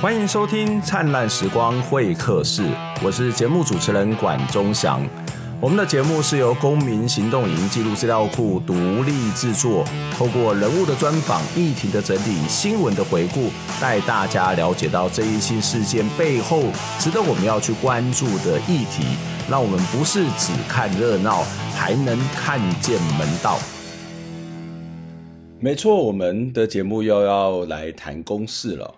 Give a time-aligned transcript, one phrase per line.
[0.00, 2.62] 欢迎收听《灿烂时光会客室》，
[3.02, 5.00] 我是节目主持人管中祥。
[5.60, 16.64] 我们的节目是由公民行动营记录资料库独立制作，透过人物的专访、议题的整理、新闻的回顾，带大家了解到这一新事件背后
[16.98, 19.04] 值得我们要去关注的议题，
[19.48, 21.42] 让我们不是只看热闹，
[21.74, 23.58] 还能看见门道。
[25.60, 28.94] 没错，我们的节目又要来谈公事了。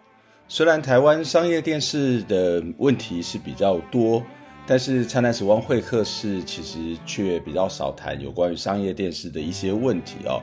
[0.48, 4.22] 虽然台湾商业电视的问题是比较多，
[4.64, 10.40] 但是灿烂时光会客室其实却比较少谈有关于商业电视的一些问题哦。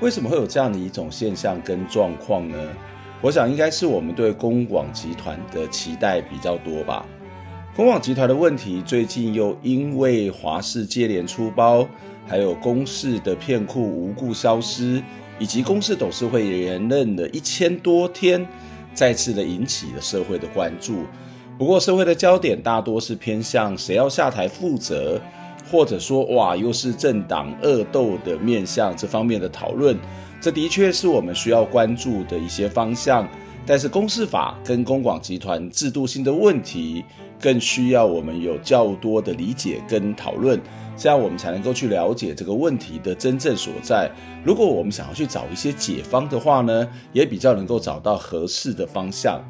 [0.00, 2.56] 为什么会有这样的一种现象跟状况呢？
[3.20, 7.04] 我想应该是我们对公广集团的期待比较多吧。
[7.74, 11.88] 公广集团的问题最近又因为华视接连出包，
[12.24, 15.02] 还有公视的片库无故消失，
[15.40, 18.46] 以及公视董事会连任了一千多天。
[18.94, 21.04] 再次的引起了社会的关注，
[21.58, 25.20] 不过社会的焦点大多是偏向谁要下台负责，
[25.70, 29.98] 或者说哇又是政党恶斗的面向这方面的讨论，
[30.40, 33.28] 这的确是我们需要关注的一些方向。
[33.66, 37.02] 但是公视法跟公广集团制度性的问题，
[37.40, 40.60] 更需要我们有较多的理解跟讨论。
[40.96, 44.10] 这样我们才能够去了解这个问题的真正所在。
[44.44, 49.40] 如果我们想要去找一些解方的话呢，也比较能够找到合适的方向。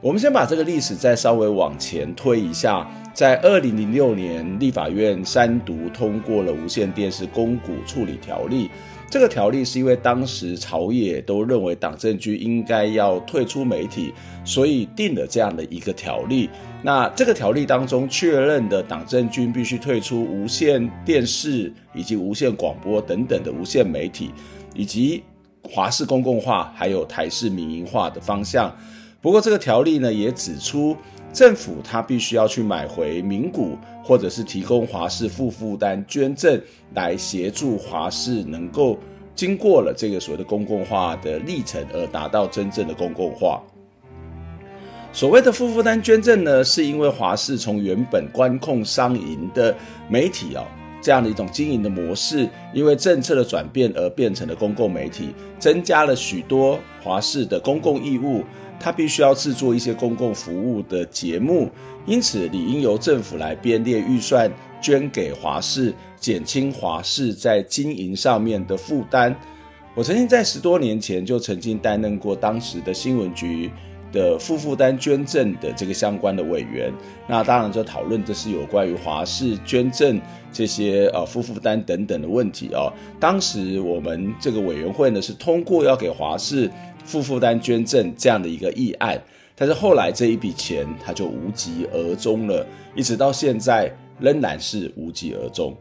[0.00, 8.68] 我们先把这个历史再稍微往前推一下，在二零零六年，立法院三读通过了无线电视公股处理条例。
[9.12, 14.10] 这个条例是因为当时朝野都认为党政军应该要退出媒体，
[14.42, 16.48] 所以定了这样的一个条例。
[16.82, 24.30] 那这个条例当中确认的党政军必须退出无线电视以及无线广播等等的无线媒体，
[24.74, 25.22] 以及
[25.62, 28.74] 华视公共化还有台视民营化的方向。
[29.22, 30.94] 不过这个条例呢也指出，
[31.32, 33.78] 政府他必须要去买回民股。
[34.04, 36.60] 或者是提供华视负负担捐赠
[36.92, 38.98] 来协助华视能够
[39.32, 43.62] 经过了这个所谓的公共化的历程而达到真正的公共化。
[45.12, 49.72] 所谓的负负担捐赠呢，是因为华视从原本关控商营的
[50.08, 50.64] 媒体哦，
[51.00, 55.28] 这样的一种经营的模式，因为政策的转变而变成了公共媒体，
[55.60, 58.42] 增加了许多华视的公共义务。
[58.82, 61.70] 他必须要制作一些公共服务的节目，
[62.04, 64.50] 因此理应由政府来编列预算
[64.80, 69.34] 捐给华视，减轻华视在经营上面的负担。
[69.94, 73.70] 我曾经在十多年前就曾经担任过当时的新闻局
[74.10, 76.92] 的负负担捐赠的这个相关的委员，
[77.28, 80.20] 那当然就讨论的是有关于华视捐赠
[80.52, 82.92] 这些呃负负担等等的问题哦。
[83.20, 86.68] 当时我们这个委员会呢是通过要给华视。
[87.04, 89.20] 负负担捐赠这样的一个议案，
[89.54, 95.76] 但是后来这一笔钱它就无疾而终了，一直到现在仍然是无疾而终。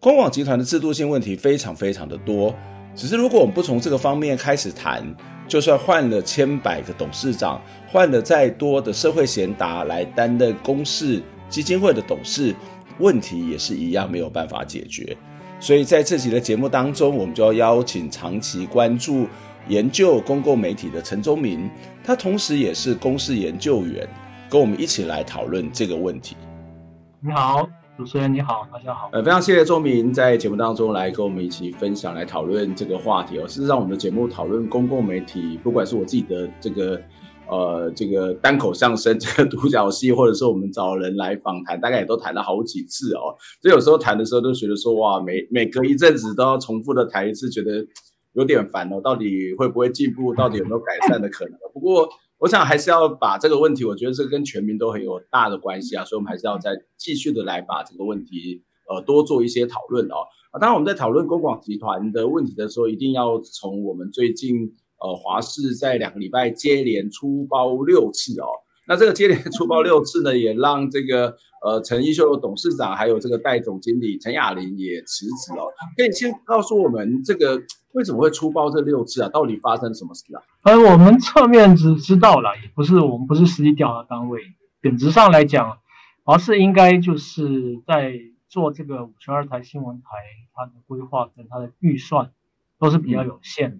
[0.00, 2.54] 公网集团的制度性问题非常非常的多，
[2.94, 5.02] 只是如果我们不从这个方面开始谈，
[5.48, 12.54] 就算换了千百个董事长，换了再多的社会贤达来担任公视基金会的董事，
[12.98, 15.16] 问题也是一样没有办法解决。
[15.58, 19.26] 所以在这集的节目当中，我们就要邀请长期关注。
[19.68, 21.70] 研究公共媒体的陈忠明，
[22.02, 24.06] 他同时也是公视研究员，
[24.50, 26.36] 跟我们一起来讨论这个问题。
[27.22, 27.66] 你好，
[27.96, 29.08] 主持人你好，大家好。
[29.14, 33.48] 呃，非常谢谢宗明在节目当中来跟我们一起分享、来讨论这个话题哦。
[33.48, 37.00] 事实上，我们的节目讨论公共媒体，不管是我自己的这个
[37.48, 43.32] 呃这个单口相声、这个独角戏，或者说我们找人来访谈，大概也都谈了好几次哦。
[43.62, 47.82] 所以有时候谈的时候都觉得说，哇，每每隔一阵子都要重复的谈一次，觉得。
[48.34, 50.34] 有点烦哦，到底会不会进步？
[50.34, 51.58] 到底有没有改善的可能？
[51.72, 52.08] 不过，
[52.38, 60.26] 我想还是要把这个问题，我觉得这跟全民都很有大的关系啊，所以我们还是要再继续的来把这个问题，呃，多做一些讨论哦。
[60.50, 68.46] 啊，当然我们在讨论公广集团的问题的时候，一定要从我们最近呃华视在两个礼拜接连出包六次哦。
[68.86, 71.34] 那这个接连出包六次呢，也让这个
[71.64, 75.72] 呃陈一秀董事长还有这个代总经理陈雅玲也辞职了。
[75.96, 77.62] 可以先告诉我们这个
[77.92, 79.30] 为什么会出包这六次啊？
[79.30, 80.42] 到底发生什么事啊？
[80.64, 84.42] 呃，我们侧面只知道了，也不是我们不是实际调查单位。
[84.82, 85.78] 本质上来讲，
[86.22, 90.08] 华视应该就是在做这个五十二台新闻台，
[90.52, 92.32] 它的规划跟它的预算
[92.78, 93.78] 都是比较有限的。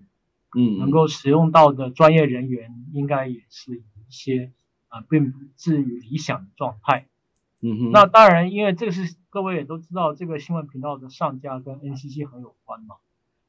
[0.57, 4.53] 嗯，能够使用到的专业人员应该也是有一些。
[4.89, 7.09] 啊，并不至于理想的状态。
[7.67, 12.97] 嗯哼，那当然，因为这个是各位也都知道，这个新闻频道的上架跟 NCC 很有关嘛。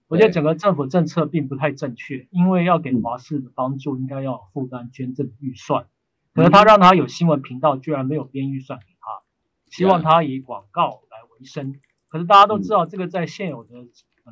[0.07, 5.87] 我觉得整个政府政策并不太正确，因为要给华视的帮助，应该要负担捐赠预算。
[6.33, 9.23] 可是他让他有新闻频道，居然没有编预算给他，
[9.69, 11.75] 希望他以广告来维生。
[12.07, 13.73] 可是大家都知道，这个在现有的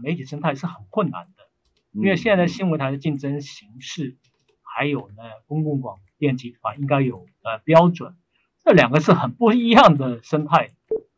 [0.02, 1.44] 媒体生态是很困难的，
[1.92, 4.16] 因为现在的新闻台的竞争形式，
[4.62, 8.16] 还有呢，公共广电集团应该有呃标准，
[8.65, 10.69] 这两个是很不一样的生态。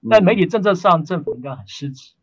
[0.10, 2.14] 在媒体政策上，政府应该很失职。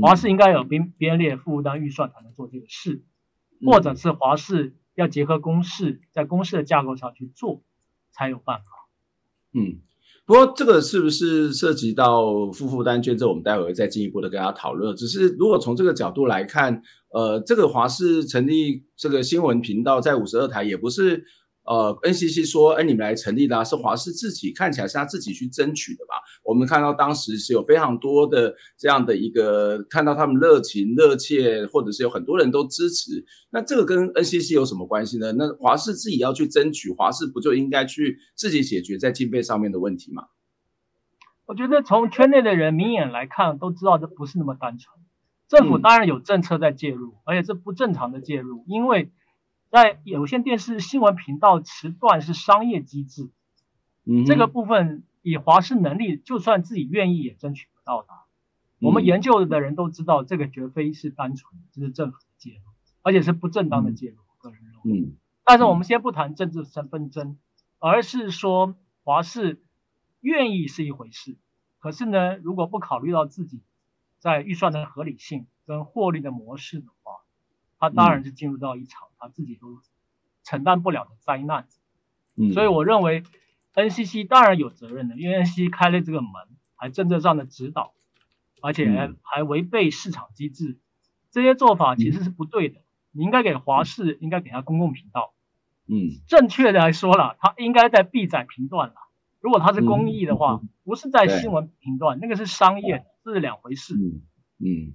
[0.00, 3.02] 华视应该有编编列负担预算才能做这个事，
[3.66, 7.62] 或者是华视要结合公视，在公视的架构上去做，
[8.12, 8.64] 才有办法。
[9.52, 9.80] 嗯，
[10.24, 13.28] 不过这个是不是涉及到负负担捐赠？
[13.28, 14.94] 我们待会会再进一步的跟大家讨论。
[14.94, 21.24] 只是如果从这个角度来看，呃，这个华视成立这个新闻频道在五十二台，也不是。
[21.64, 26.14] 呃，NCC 说，哎，你们来成立的啊，是华视自己看起来是他自己去争取的吧？
[26.42, 33.24] 我们看到当时是有非常多的这样的一个，看到他们热情热切，或者是有很多人都支持。
[33.50, 35.32] 那这个跟 NCC 有什么关系呢？
[35.32, 40.24] 那华视自己要去争取，华视不就应该去自己解决在经费上面的问题吗？
[41.46, 44.96] 我觉得从圈内的人明眼来看，都知道这不是那么单纯。
[45.46, 49.12] 政府当然有政策在介入，嗯、而且这不正常的介入，因为。
[49.70, 53.30] 在有线电视新闻频道时段是商业机制，
[54.04, 58.08] 嗯，这个部分以华视能力，就算自己愿意也争取不到的。
[58.80, 62.72] 我们研究的人都知道，这个绝非是单纯的，这是政府的介入，
[63.02, 64.16] 而且是不正当的介入。
[64.38, 65.12] 个人认为，
[65.44, 67.38] 但是我们先不谈政治身份争，
[67.78, 68.74] 而是说
[69.04, 69.62] 华视
[70.20, 71.38] 愿意是一回事，
[71.78, 73.62] 可是呢，如果不考虑到自己
[74.18, 77.20] 在预算的合理性跟获利的模式的话。
[77.80, 79.80] 他当然是进入到一场他自己都
[80.44, 81.66] 承担不了的灾难，
[82.36, 83.24] 嗯，所以我认为
[83.74, 86.30] NCC 当然有责任的，因为 NCC 开了这个门，
[86.76, 87.94] 还政策上的指导，
[88.60, 90.78] 而且还还违背市场机制，
[91.30, 92.80] 这些做法其实是不对的。
[93.12, 95.32] 你应该给华视，应该给他公共频道，
[95.88, 98.94] 嗯，正确的来说了，他应该在 B 载频段了。
[99.40, 104.22] 如果他是公益的话，不是在新闻频段，那个是商业，这是两回事，嗯。
[104.58, 104.94] 嗯。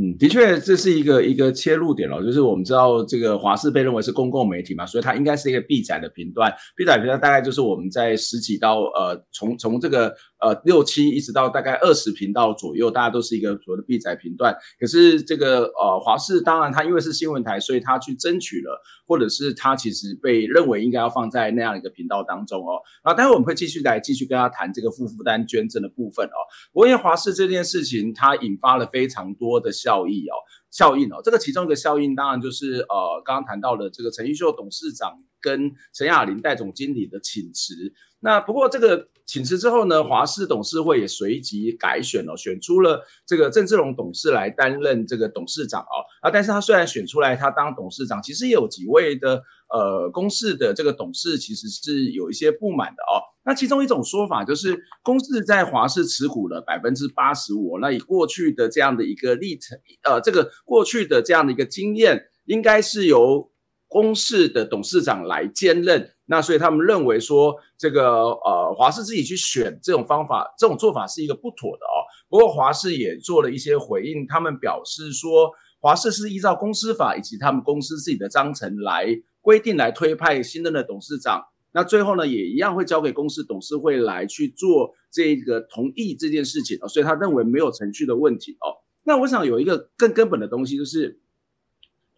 [0.00, 10.14] 嗯，的确，这是一个一个切入点咯，就是我们知道这个华视被认为是公共媒体嘛，所以它应该是一个 B 载的频段，，B 载频段大概就是我们在十几到呃，从从这个。
[10.40, 14.56] 呃，六七一直到大概二十频道左右，大家都是一个所谓的毕载频段。
[14.78, 22.80] 可是这个呃华视，当然它因为是新闻台，所以它去争取了，或者是它其实被认为应该要放在那样一个频道当中哦。
[23.04, 26.38] 那待会我们会继续来继续跟他谈这个负负担捐赠的部分哦。
[26.72, 30.38] 不过因为华视这件事情，它引发了非常多的效益哦，
[30.70, 31.20] 效应哦。
[31.24, 37.74] 这个其中一个效应，当然就是呃刚刚谈到的这个陈毓秀董事长跟陈雅玲代总经理的请辞。
[38.20, 39.08] 那不过这个。
[39.28, 46.00] 请辞之后呢，华视董事会也随即改选了，选出了这个郑志龙董事来担任这个董事长哦。
[46.22, 53.20] 啊，但是他虽然选出来他当董事长，其实也有几位的呃公司的这个董事其实是有一些不满的哦。
[53.44, 63.50] 那其中一种说法就是，公司在华视持股了百分之八十五，那以过去的这样的一个历程，呃，这个过去的这样的一个经验，应该是由
[63.88, 66.10] 公司的董事长来兼任。
[66.26, 72.04] 那所以他们认为说，这个呃华视自己去选这种方法，这种做法是一个不妥的哦。
[72.28, 75.50] 不过华视也做了一些回应，他们表示说，
[75.80, 79.06] 华视是依照公司法以及他们公司自己的章程来
[79.40, 81.42] 规定来推派新任的董事长。
[81.72, 86.88] 那最后呢，也一样会交给公司董事会来去做这个同意这件事情哦。
[86.88, 88.76] 所以他认为没有程序的问题哦。
[89.04, 91.20] 那我想有一个更根本的东西就是。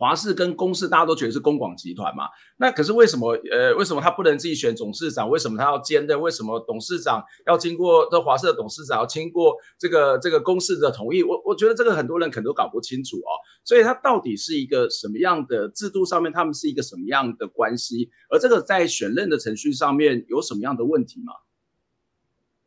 [0.00, 2.24] 华视跟公视，大家都觉得是公广集团嘛。
[2.56, 3.34] 那可是为什么？
[3.52, 5.28] 呃，为什么他不能自己选董事长？
[5.28, 6.18] 为什么他要兼任？
[6.18, 11.22] 为什么董事长要经过这华视的董事长要经过这个这个公司的同意？
[11.22, 13.28] 我我觉得这个很多人可能都搞不清楚哦。
[13.62, 16.32] 所以它到底是一个什么样的制度上面？
[16.32, 18.08] 他们是一个什么样的关系？
[18.30, 21.34] 而这个在选任的程序上面有什么样的问题吗？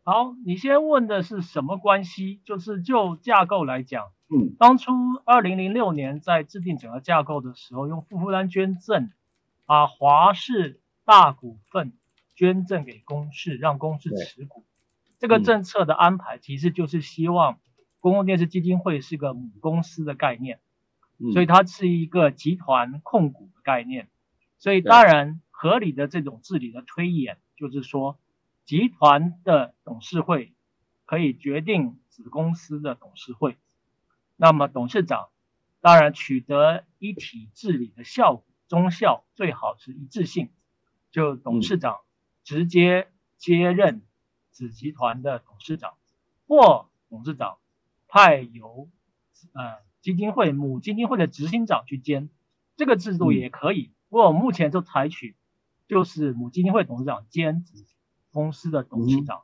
[0.05, 2.41] 好，你先问的是什么关系？
[2.43, 4.11] 就是就架构来讲。
[4.27, 4.91] 嗯，当初
[5.23, 9.11] 二零零六年在制定整个架构的时候，用负负担捐赠，
[9.65, 11.93] 把华氏大股份
[12.35, 14.65] 捐赠给公视，让公视持股。
[15.19, 17.59] 这个政策的安排其实就是希望
[18.01, 20.59] 公共电视基金会是个母公司的概念，
[21.31, 24.09] 所以它是一个集团控股的概念。
[24.57, 28.17] 所以当然合理的这种治理的推演，就是说
[28.65, 30.53] 集团的董事会
[31.05, 33.57] 可以决定子公司的董事会。
[34.35, 35.29] 那么董事长
[35.81, 40.49] 当然取得一体治理的效果，中效最好是一致性，
[41.11, 41.99] 就董事长
[42.43, 44.01] 直接接任
[44.49, 45.95] 子集团的董事长，
[46.47, 47.57] 或董事长
[48.07, 48.89] 派由
[49.53, 52.29] 呃基金会母基金会的执行长去监，
[52.75, 53.91] 这个制度也可以。
[54.09, 55.35] 不过我目前就采取
[55.87, 57.65] 就是母基金会董事长兼
[58.33, 59.43] 公司的董事长，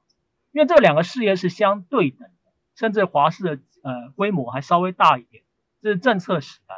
[0.51, 5.43] 因为这两个事业是相对等的，甚至华视的呃规模还稍微大一点，
[5.81, 6.77] 这是政策使然。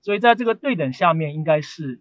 [0.00, 2.00] 所以在这个对等下面，应该是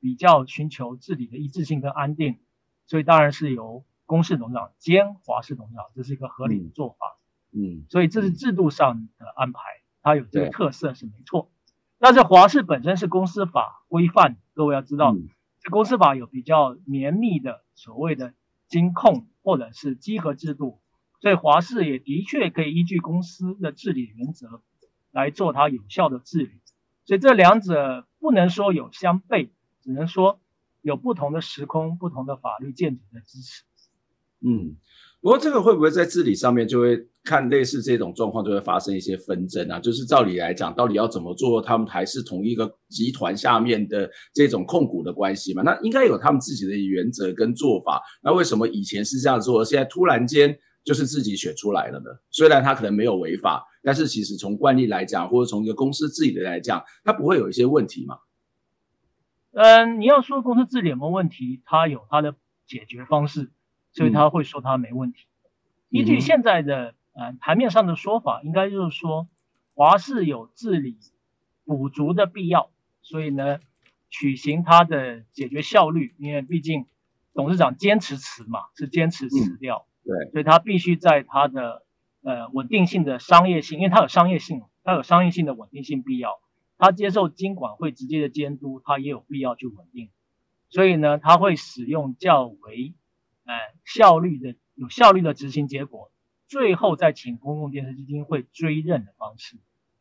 [0.00, 2.38] 比较寻求治理的一致性跟安定。
[2.86, 7.18] 所以当然是由公司董事长兼华视董事长，这是一个合理的做法。
[7.50, 9.60] 嗯，所以这是制度上的安排，
[10.02, 11.50] 它有这个特色是没错。
[11.98, 15.14] 但是华视本身是公司法规范，各位要知道，
[15.60, 18.32] 这公司法有比较绵密的所谓的
[18.68, 20.80] 金控或者是稽核制度，
[21.20, 24.62] 所以华视也的确可以依据公司的治理原则
[25.10, 26.60] 来做它有效的治理。
[27.04, 30.40] 所以这两者不能说有相悖，只能说
[30.82, 33.64] 有不同的时空、不同的法律建筑的支持。
[34.40, 34.76] 嗯。
[35.20, 39.80] 不过这个会不会在治理上面就会看类似这种状况就会发生一些纷争啊？
[39.80, 45.62] 就是照理来讲，到底要怎么做，他们还是同一个集团下面的这种控股的关系嘛？
[45.62, 48.00] 那应该有他们自己的原则跟做法。
[48.22, 52.06] 那为什么以前是这样做，现在突然间就是自己选出来了呢？
[52.30, 58.18] 虽然他可能没有违法，但是其实从惯例来讲，或者从一个公司治理的来讲，它不会有一些问题嘛？
[59.52, 62.36] 嗯，你要说公司治理有没有问题，它有它的
[62.68, 63.50] 解决方式。
[63.98, 65.26] 所以他会说他没问题。
[65.90, 69.26] 依据现在的呃台面上的说法，应该就是说
[69.74, 70.98] 华视有治理
[71.64, 72.70] 补足的必要，
[73.02, 73.58] 所以呢
[74.08, 76.86] 取行它的解决效率，因为毕竟
[77.34, 81.82] 董事长坚持辞嘛，是坚持辞掉，对，所以他必须在他的
[82.22, 86.38] 呃稳定性的商业性，因为他有商业性，他有商业性的稳定性必要，
[86.78, 90.10] 他接受金管会直接的监督，他也有必要去稳定，
[90.68, 92.94] 所以呢他会使用较为。
[93.48, 93.54] 呃，
[93.86, 96.12] 效率的有效率的执行结果，
[96.48, 99.56] 最后再请公共电视基金会追认的方式，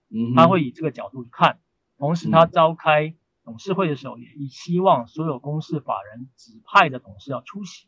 [0.10, 1.60] 嗯，他会以这个角度去看，
[1.98, 7.88] 同时他召开董事会的时候，也以希望所有公司法人指派的董事要出席。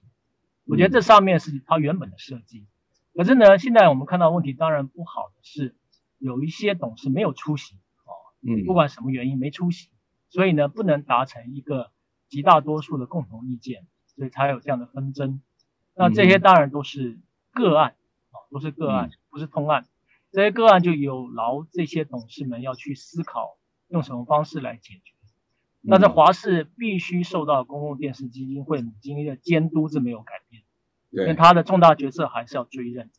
[0.64, 2.66] 我觉得这上面是他原本的设计，
[3.14, 5.76] 可是呢，现在我们看到问题当然不好的是，
[6.20, 7.76] 有一些董事没有出席，
[8.06, 8.16] 哦，
[8.48, 9.90] 嗯，不管什么原因没出席，
[10.30, 11.92] 所以呢，不能达成一个
[12.30, 13.86] 极大多数的共同意见，
[14.16, 15.42] 所以才有这样的纷争。
[16.00, 17.20] 那这些当然都是
[17.52, 17.96] 个案
[18.32, 19.86] 啊，都是个案，不是通案。
[20.32, 23.58] 这些个案就有劳这些董事们要去思考
[23.90, 25.14] 用什么方式来解决。
[25.82, 30.64] 那在华视必须受到公共电视基金会母基金的监督，是没有改变，
[31.10, 33.10] 因为他的重大决策还是要追认。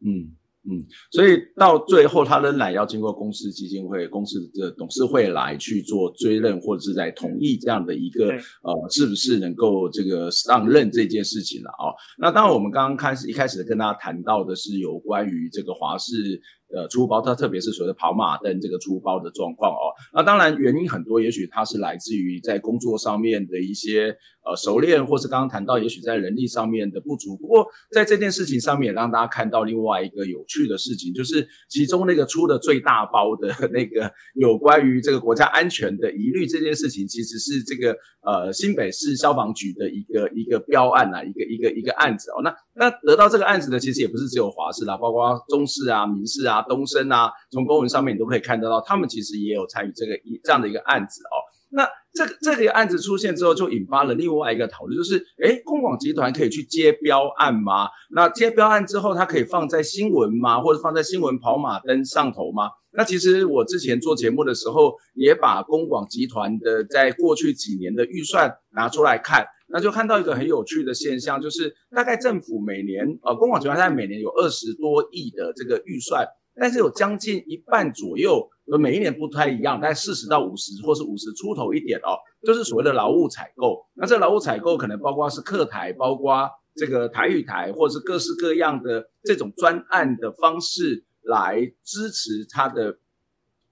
[0.00, 0.36] 嗯。
[0.70, 11.94] 嗯，所以到最后，他仍然要经过公司基金会、公司的董事会来去做追认，或者是在同意这样的一个呃，是不是能够这个上任这件事情了啊、哦？
[12.18, 16.40] 那当然，我们刚刚开始一开始跟大家谈到的是有关于这个华氏。
[16.70, 19.88] 呃，出包，它特别是所谓的跑马灯这个出包的状况哦。
[20.12, 24.14] 那当然原因很多，也许它是来自于在工作上面的一些
[24.48, 27.36] 呃熟练，或是刚刚谈到，也许在人力上面的不足。
[27.36, 42.40] 不过在这件事情上面，也让大家看到另外一个有趣的事情，就是其中那个出的最大包的 那个有关于这个国家安全的疑虑这件事情，其实是这个呃新北市消防局的一个一个标案啊，一个一个一个案子哦。
[42.42, 46.62] 那那得到这个案子呢，其实也不是只有华视啦，包括中视啊、民视啊。
[46.68, 51.36] 东升啊，从公文上面你都可以看得到，他们其实也有参与这个一这样的一个案子哦。
[51.70, 51.88] 那
[52.18, 57.88] 这个这个案子出现之后，就引发了另外一个讨论，就是诶，公广集团可以去接标案吗？
[58.10, 60.60] 那接标案之后，它可以放在新闻吗？
[60.60, 62.70] 或者放在新闻跑马灯上头吗？
[62.92, 76.26] 那其实我之前做节目的时候，也把公广集团的在过去几年的预算拿出来看，那就看到一个很有趣的现象，就是大概政府每年呃，公广集团在每年有二十多亿的这个预算。
[76.60, 78.48] 但是有将近一半左右，
[78.78, 83.86] 每一年不太一样，大概四十到五十，或是五十出头一点哦，就是所谓的劳务采购。
[83.94, 92.98] 那这劳务采购可能包括是客台，包括这个台语台，或者是各式各样的这种专案的方式来支持它的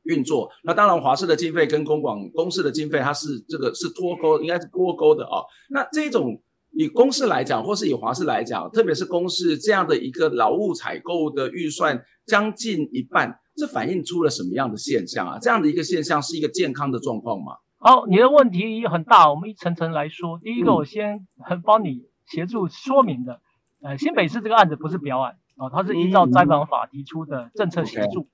[0.05, 0.51] 运作。
[0.65, 5.45] 那当然，华视的经费跟公广公司的经费，它是这个是脱钩，应该是脱钩的哦。
[5.71, 6.41] 那这种。
[6.79, 15.39] 以公司来讲，或是以华视来讲，特别是公司这样的一个劳务采购的预算将近一半，这反映出了什么样的现象啊？
[15.41, 17.57] 这样的一个现象是一个健康的状况吗？
[17.79, 20.39] 好，你的问题很大，我们一层层来说。
[20.43, 23.41] 第一个，我先很帮你协助说明的，
[23.81, 28.29] 嗯、呃，新北市这个案子不是表案啊，它是依照灾防法提出的政策协助。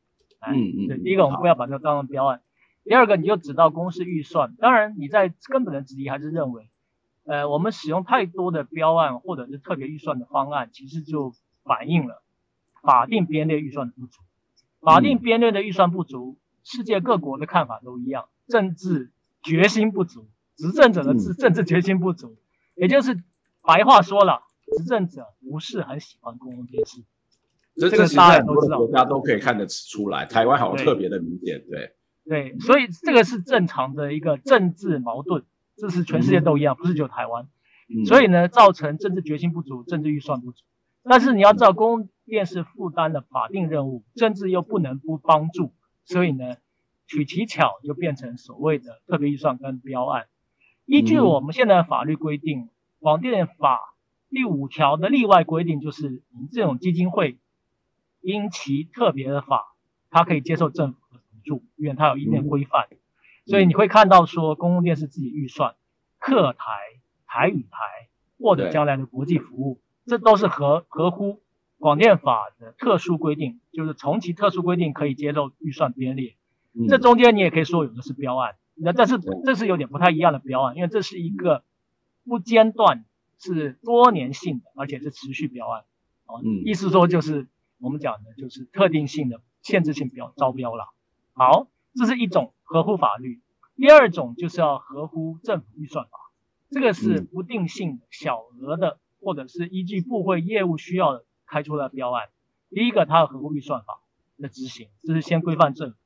[0.45, 0.89] 嗯嗯。
[0.89, 2.41] 对，第一个我们不要把这个当成标案。
[2.83, 6.69] 第二个，你就只到公司预算，当然你在根本的质疑还是认为。
[7.25, 12.23] 呃，我们使用太多的标案或者是特别预算的方案，其实就反映了
[12.83, 14.21] 法定编列预算的不足。
[14.81, 19.13] 法定编列的预算不足，世界各国的看法都一样，政治
[19.43, 22.37] 决心不足，执政者的治政治决心不足，
[22.75, 23.23] 也就是
[23.63, 24.43] 白话说了，
[24.77, 27.05] 执政者不是很喜欢公共电视。
[27.77, 35.45] 这个大家都知道，国家都可以看得出来，台湾好像特别的明显，对对，所以这个是正常的一个政治矛盾，
[35.77, 37.49] 这是全世界都一样，不是只有台湾。
[38.07, 40.63] 所以呢，造成政治决心不足，政治预算不足。
[41.05, 45.75] 但是你要知道，公共电视负担的法定任务，政治又不能不帮助，
[46.05, 46.57] 所以呢，
[47.07, 50.27] 取其巧就变成所谓的特别预算跟标案。
[50.87, 53.95] 依据我们现在的法律规定，广电法
[54.31, 57.39] 第五条的例外规定就是，你这种基金会
[58.21, 59.75] 因其特别的法，
[60.09, 62.89] 它可以接受政府的补助，因为它有一定的规范。
[63.47, 65.75] 所以你会看到说，公共电视自己预算，
[66.19, 66.65] 客台。
[67.35, 71.41] 台语台或者将来的国际服务，这都是合合乎
[71.79, 76.37] 广电法的特殊规定，就是从其特殊规定可以接受预算编列。
[76.91, 81.65] 这中间你也可以说有的是标案，那这是这是有点不太一样的标案，因为这是一个
[82.27, 83.07] 不间断、
[83.39, 85.85] 是多年性的，而且是持续标案。
[86.27, 87.49] 哦，意思说就是
[87.81, 90.93] 我们讲的就是特定性的限制性标招标了。
[91.33, 93.41] 好，这是一种合乎法律，
[93.77, 96.19] 第二种就是要合乎政府预算法。
[96.71, 102.31] 这个是不定性、小额的，或者是依据部会业务需要的开出的标案。
[102.71, 104.01] 第一个，它要合乎预算法
[104.39, 105.97] 的执行，这是先规范政府。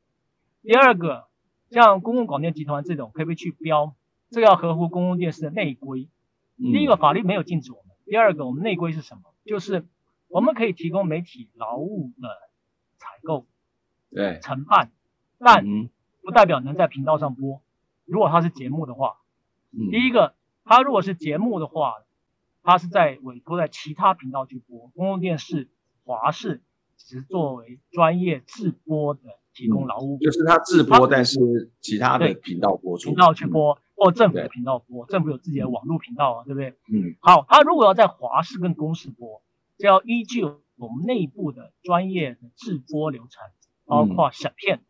[0.62, 1.28] 第二个，
[1.71, 3.95] 像公共广电集团这种可不可以去标，
[4.31, 6.09] 这个要合乎公共电视的内规。
[6.57, 9.23] 第一个，法律没有禁止我们；第二个，我们内规是什么？
[9.45, 9.87] 就是
[10.26, 12.28] 我们可以提供媒体劳务的
[12.99, 13.47] 采购、
[14.11, 14.90] 对承办，
[15.38, 15.64] 但
[16.23, 17.61] 不代表能在频道上播。
[18.05, 19.16] 如果它是节目的话，
[19.90, 20.35] 第一个。
[20.69, 21.95] 它如果是节目的话，
[22.64, 24.90] 它是在委托在其他频道去播。
[24.97, 25.69] 公共电视
[26.05, 26.61] 华视
[26.97, 29.21] 只是作为专业制播的
[29.55, 36.71] 提供劳务，就是它制播，但是其他的频道播出，频道去播，或政府的频道播，政府有自己的网络频道啊，对不对？
[36.93, 37.14] 嗯。
[37.21, 39.43] 好，他如果要在华视跟公视播，
[39.78, 43.45] 就要依据我们内部的专业的制播流程，
[43.84, 44.80] 包括审片，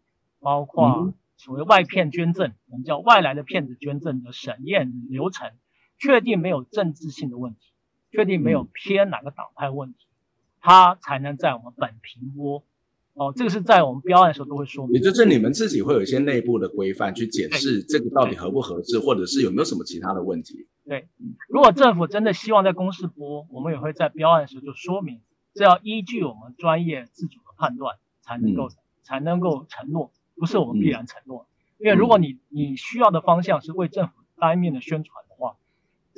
[0.47, 5.51] 包括所谓外片捐赠，我们叫外来的骗子捐赠的审验流程。
[5.99, 7.73] 确定没有政治性的问题，
[8.13, 10.07] 确定没有偏哪个党派问题，
[10.61, 12.63] 它才能在我们本频播。
[13.15, 14.95] 哦，这个是在我们标案的时候都会说明。
[14.95, 20.69] 也就是你们自己会有一些内部的规范去检视这个到底合不合适，或者是有没有什么其他的问题。
[20.85, 21.09] 对，
[21.49, 25.23] 如果政府真的希望在公示播，我们也会在标案的时候就说明，
[25.55, 31.49] 这要依据我们专业自主的判断才能够、嗯、才能够承诺，不是我们必然承诺。
[31.49, 35.57] 嗯、因为如果你你需要的方向是为政府单面的宣传的话。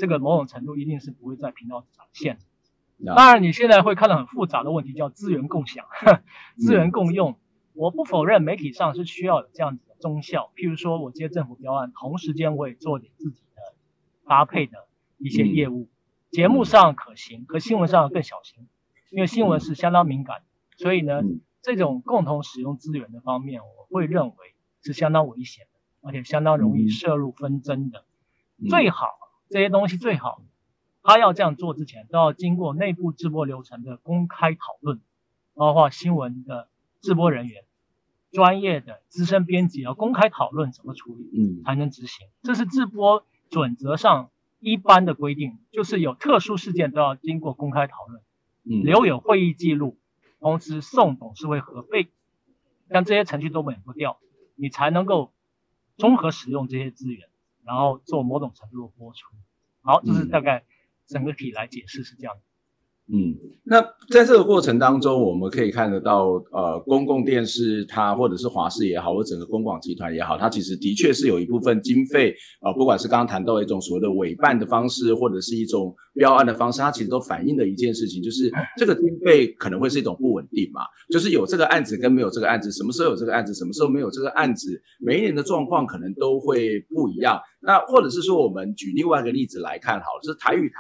[0.01, 2.39] 这个某种程度一定是不会在频道展现
[3.01, 3.17] 的。
[3.17, 5.87] 当然，你现在会看到很复杂的问题，叫资源共享、
[6.57, 7.37] 资源共用。
[7.73, 13.75] 我不否认媒体上是需要有这样子的忠效，譬如说我接政府标案，同时间我也做点自己的
[14.25, 15.89] 搭配的一些业务，
[16.31, 18.69] 节目上可行，可新闻上更小心，
[19.11, 20.43] 因为新闻是相当敏感，
[20.77, 21.23] 所以呢，
[21.63, 24.35] 这种共同使用资源的方面，我会认为
[24.83, 28.05] 是相当危险的，而且相当容易涉入纷争的，
[28.69, 29.07] 最好。
[29.51, 30.43] 这些东西最好，
[31.03, 35.01] 他要这样做之前，都要经过内部直播流程的公开讨论，
[35.55, 36.69] 包括新闻的
[37.01, 37.65] 直播人员、
[38.31, 42.29] 专业的资深编辑要公开讨论怎么处理，嗯，才能执行。
[42.43, 44.29] 这是制播准则上
[44.61, 48.21] 一般的规定，就是有特殊事件都要经过公开讨论，
[48.65, 49.97] 嗯，留有会议记录，
[50.41, 52.09] 同时送董事会核备，
[52.87, 54.21] 让这些程序都免不掉，
[54.55, 55.33] 你才能够
[55.97, 57.29] 综合使用这些资源。
[57.65, 59.37] 然后做某种程度的播出，
[59.83, 60.65] 好，这是大概
[61.05, 62.39] 整个体来解释是这样。
[63.11, 87.41] 嗯，那在这个过程当中，我们可以看得到，呃，公共电视它或者是华视也好，或者整个公广集团也好，它其实的确是有一部分经费，呃，不管是刚刚谈到的一种所谓的委办的方式，或者是一种标案的方式，它其实都反映了一件事情，就是这个经费可能会是一种不稳定嘛，就是有这个案子跟没有这个案子，什么时候有这个案子，什么时候没有这个案子，每一年的状况可能都会不一样。
[87.63, 90.77] 那或者是说，我们举另外一个例子来看，好了，就是台语台。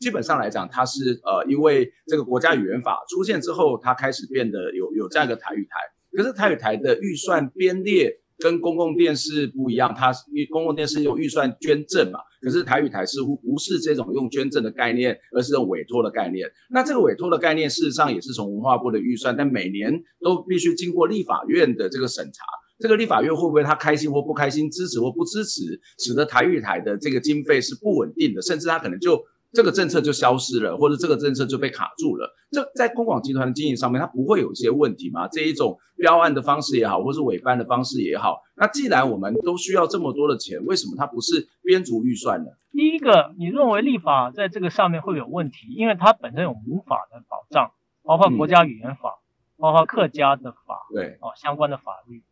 [0.00, 5.76] 基本上来讲，它是呃，因为这个国家语言法出现之后，它开始变得有有这样一个台语台。
[6.16, 16.50] 可是台语台的预算编列跟公共电视不一样，它是公共电视用预算捐赠嘛，可是台语台似乎不是这种用捐赠的概念，而是用委托的概念。
[16.70, 22.42] 那这个委托的概念事实上也是从文化部的预算，但每年都必须经过立法院的这个审查。
[22.78, 29.22] 这个立法院会不会他开心或不开心，支持或不支持，使得台语台的这个经费是不稳定的，甚至他可能就。
[29.52, 32.32] 这个政策就消失了，或者这个政策就被卡住了。
[32.50, 35.28] 这在公广集团的经营上面，它不会有一些问题吗？
[35.28, 42.50] 这一种标案的方式也好，或是委办的方式也好，那既然我们都需要这么多的钱，为什么它不是编足预算呢？
[42.72, 49.18] 第一个，你认为立法在这个上面会有问题，因为它本身有母法的保障，包括国家语言法，
[49.58, 52.22] 嗯、包括客家的法，对，哦，相关的法律。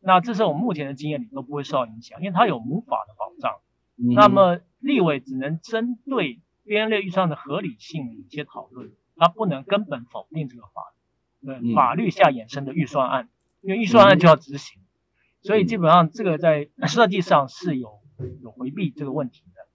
[0.00, 3.56] 那这是我们目前的经验里都不会受到影响，因为它有母法的保障。
[4.00, 10.92] 嗯、那么立委只能针对编列预算的合理性有一些讨论，它不能根本否定这个法
[11.40, 13.28] 律，对法律下衍生的预算案，
[13.62, 14.80] 因为预算案就要执行，
[15.42, 18.00] 所以基本上这个在设计上是有
[18.42, 19.66] 有回避这个问题的。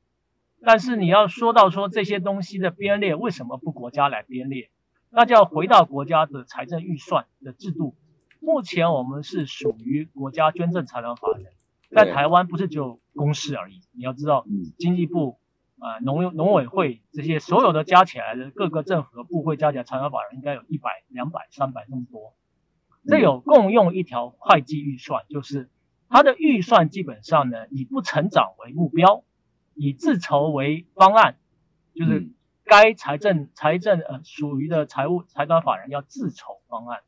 [0.65, 4.69] 但是你要说到说这些东西的编列为什么不国家来编列，
[5.09, 7.95] 那就要回到国家的财政预算的制度。
[8.39, 11.51] 目前我们是属于国家捐赠财产法人，
[11.91, 13.81] 在台湾不是只有公司而已。
[13.91, 14.45] 你要知道，
[14.77, 15.39] 经济部、
[15.83, 22.33] 啊农农委会这些所有的加起来的各个政府的部会加起来，财团法人应该有一百、两百、三百这么多。
[23.05, 25.69] 这有共用一条会计预算，就是
[26.07, 29.25] 它的预算基本上呢，以不成长为目标，
[29.73, 31.35] 以自筹为方案，
[31.93, 32.29] 就是
[32.63, 37.01] 该财政财政呃属于的财务财团法人要自筹方案。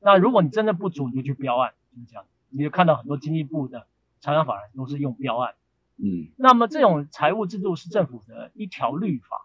[0.00, 2.24] 那如果你真的不足，你就去标案，就是这样。
[2.48, 3.86] 你就看到很多经济部的
[4.20, 5.54] 财团法人都是用标案。
[5.96, 9.38] 嗯，那么这种财务制度是政府的一条律法，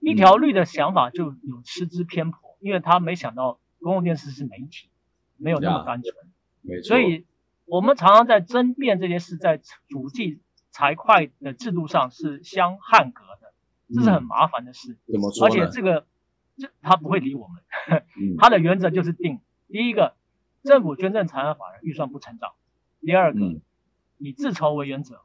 [0.00, 4.88] 一条律的想法就有失之偏颇，因为他没想到公共电视是媒体，
[5.36, 6.14] 没有那么单纯。
[6.62, 6.88] 没错。
[6.88, 7.24] 所以
[7.64, 13.52] 我们常常在争辩这些事，在主计财会的制度上是相汉格的，
[13.94, 14.98] 这是很麻烦的事。
[15.12, 15.46] 怎么说？
[15.46, 16.06] 而且这个
[16.56, 17.62] 这他不会理我们，
[18.38, 19.40] 他的原则就是定。
[19.68, 20.14] 第一个，
[20.62, 22.50] 政府捐赠财产法人预算不成长；
[23.00, 23.60] 第二个，嗯、
[24.18, 25.16] 以自筹为原则；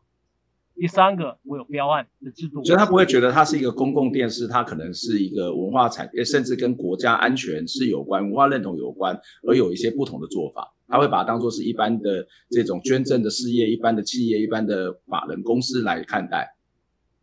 [0.76, 2.64] 第三个，我有标案的制度。
[2.64, 10.74] 所以他不会觉得它是一个公共电视，它可能是一个文化产业，甚至跟国家安全是有关、文化认同有关，而有一些不同的做法。
[10.88, 16.56] 他会把它当做是一般的这种捐赠的事业、一般的企业、一般的法人公司来看待。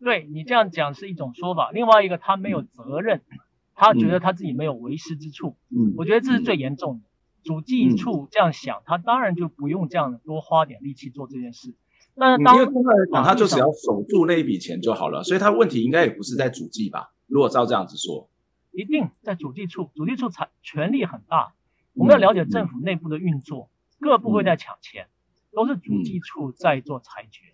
[0.01, 3.39] 对，你这样讲是一种说法，另外一个他没有责任，嗯、
[3.75, 5.57] 他觉得他自己没有为师之处。
[5.71, 7.01] 嗯，我觉得这是最严重的。
[7.01, 7.05] 嗯
[7.45, 11.73] 主计处这样想，嗯、他当然就不用这样多花点力气做这件事。
[12.19, 17.13] 但是当，因为他就只要守住那一笔钱就好了，所以他问题应该也不是在主计吧？
[17.27, 18.29] 如果照这样子说，
[18.73, 21.55] 一定在主计处，主计处财权力很大。
[21.95, 25.09] 我们要了解政府内部的运作，嗯、各部会在抢钱，嗯、
[25.53, 27.45] 都是主计处在做裁决。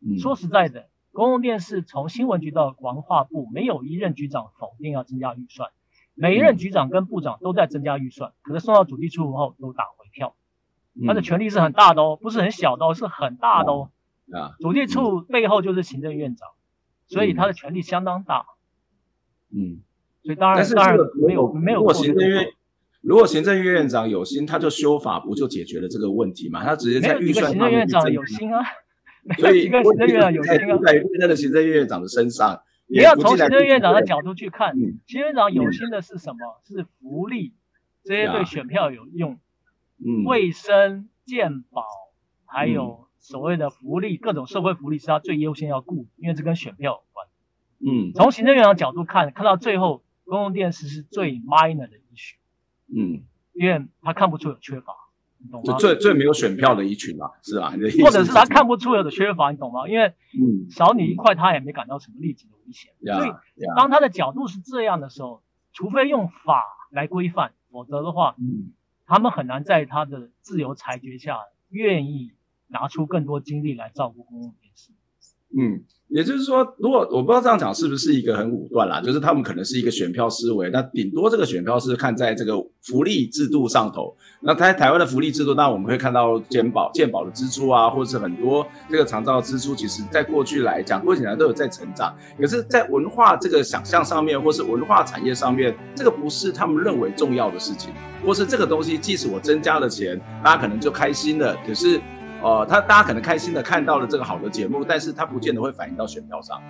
[0.00, 5.70] 嗯、说实在的，公共电视从新闻局到文化部，没有一任局长否定要增加预算。
[6.14, 10.36] 每一任局长跟部长都在增加预算，可是送到主计处后都打回票，
[11.06, 13.90] 他的权力是很大的哦，不是很小的哦，是很大的哦。
[14.32, 16.48] 啊，主计处背后就是行政院长，
[17.06, 18.46] 所以他的权力相当大。
[19.54, 19.80] 嗯，
[20.22, 21.78] 所以当然，当然没有没有。
[21.78, 22.46] 如果行政院
[23.02, 26.64] 如果行政院院长有心，他就修法，不就解决了这个问题嘛？
[26.64, 27.50] 他直接在预算。
[27.50, 28.62] 行政院长有心啊，
[29.38, 32.62] 所以一个行政院长有心啊，在现在的行政院长的身上。
[32.86, 36.38] 你要从行政院长的角度去看，行政院长有心的是什么？
[36.64, 37.52] 是福利，
[38.04, 39.38] 这些对选票有用。
[40.04, 41.84] 嗯，卫生、健保，
[42.46, 47.26] 还有所谓的福利，各种社会福利是他最优先要顾，因为这跟选票有关。
[47.78, 52.38] 嗯，从行政院长角度看，看到最后，公共电视是最 minor 的一群。
[52.94, 54.94] 嗯，因为他看不出有缺乏。
[55.50, 57.72] 懂吗最最没有选票的一群嘛，是吧？
[58.04, 59.88] 或者是他看不出有的缺乏，你懂吗？
[59.88, 62.92] 因为嗯，少你一块，他也没感到什么立即的危险。
[63.00, 63.32] 嗯、所以
[63.76, 66.62] 当他的角度是这样的时候，除非用法
[66.92, 68.70] 来规范，否则的话，嗯，
[69.06, 71.38] 他们很难在他的自由裁决下，
[71.68, 72.32] 愿意
[72.66, 74.92] 拿出更多精力来照顾公共电视。
[75.58, 75.80] 嗯。
[76.08, 84.14] 也就是说，如果我不知道这样讲是不是一个很武断啦，就是他们可能是一个选票思维，那顶多这个选票是看在这个福利制度上头。
[84.42, 92.14] 那台台湾的福利制度，当然我们会看到健保、健保的支出啊，或者是很多这个长照支出，其实在过去来讲，过去来都有在成长。
[92.38, 97.90] 可是，在文化这个想象上面，或是文化产业上面，这个不是他们认为重要的事情，
[98.22, 101.98] 或是这个东西，即使我增加了钱，大家可能就开心了，可是。
[102.42, 106.60] 哦、呃，他大家可能开心的看到了这个好的节目，但是他不见得会反映到选票上。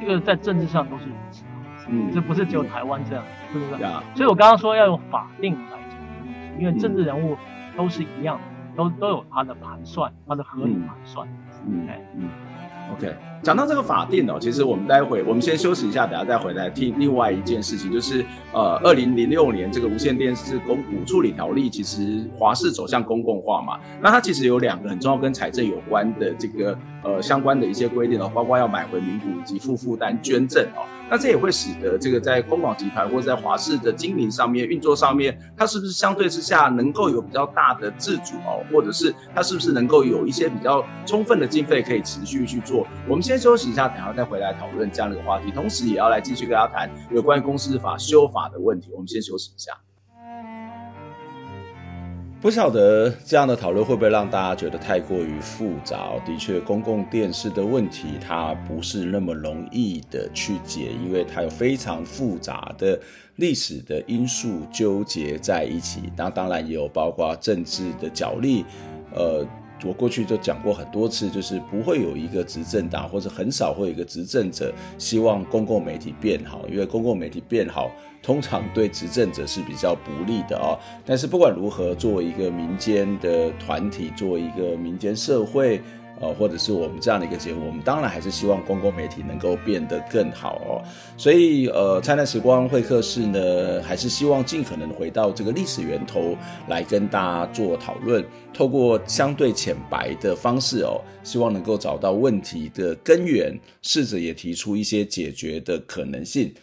[0.00, 1.44] 这个在政治上都是如此，
[1.88, 3.80] 嗯，这不是只有台湾这样，是不是？
[4.14, 7.36] 所以我刚刚说要用法定来讲，因为政治人物
[7.76, 8.42] 都是一样的，
[8.76, 11.26] 都都有他的盘算，他的合理盘算。
[11.66, 12.28] 嗯，哎嗯
[12.92, 13.33] ，OK。
[13.44, 30.80] 讲到这个法定哦，其实我们待会我们先休息一下，等下再回来听另外一件事情，就是呃，二零零六年这个无线电视公股处理条例，其实华视走向公共化嘛，那它其实有两个很重要跟财政有关的这个呃相关的一些规定哦，包括要买回名股以及负负担捐赠哦。
[31.10, 42.86] 那这也会使得这个在公广集团或者在华视的经营上面、运作上面，它是不是相对之下能够有比较大的自主哦，或者是它是不是能够有一些比较充分的经费可以持续去做？
[43.06, 48.92] 我们先休息一下，等下再回来讨论这样的一个话题，同时也要来继续跟大家谈有关于公司法修法的问题。
[48.92, 49.72] 我们先休息一下。
[52.40, 56.12] 不晓得这样的讨论会不会让大家觉得太过于复杂？
[56.24, 62.96] 的确，公共电视的问题它不是那么容易的去解，因为它有非常复杂的
[63.34, 66.04] 历史的因素纠结在一起。
[66.16, 68.64] 那当然也有包括政治的角力，
[69.12, 69.44] 呃。
[69.84, 77.90] 我过去就讲过很多次，就是不会有一个执政党，或者很少会有一个执政者希望公共媒体变好，因为公共媒体变好，
[78.22, 80.78] 通常对执政者是比较不利的啊。
[81.04, 85.80] 但是不管如何，作为一个民间的团体，作为一个民间社会。
[86.20, 90.82] 呃，或者是我们这样的一个节目，我们当然还是希望公共媒体能够变得更好哦。
[91.16, 96.36] 所以，呃，灿烂时光会客室呢，还是希望尽可能回到这个历史源头
[96.68, 106.54] 来跟大家做讨论，透过相对浅白的方式哦，希望能够找到问题的根源，试着也提出一些解决的可能性。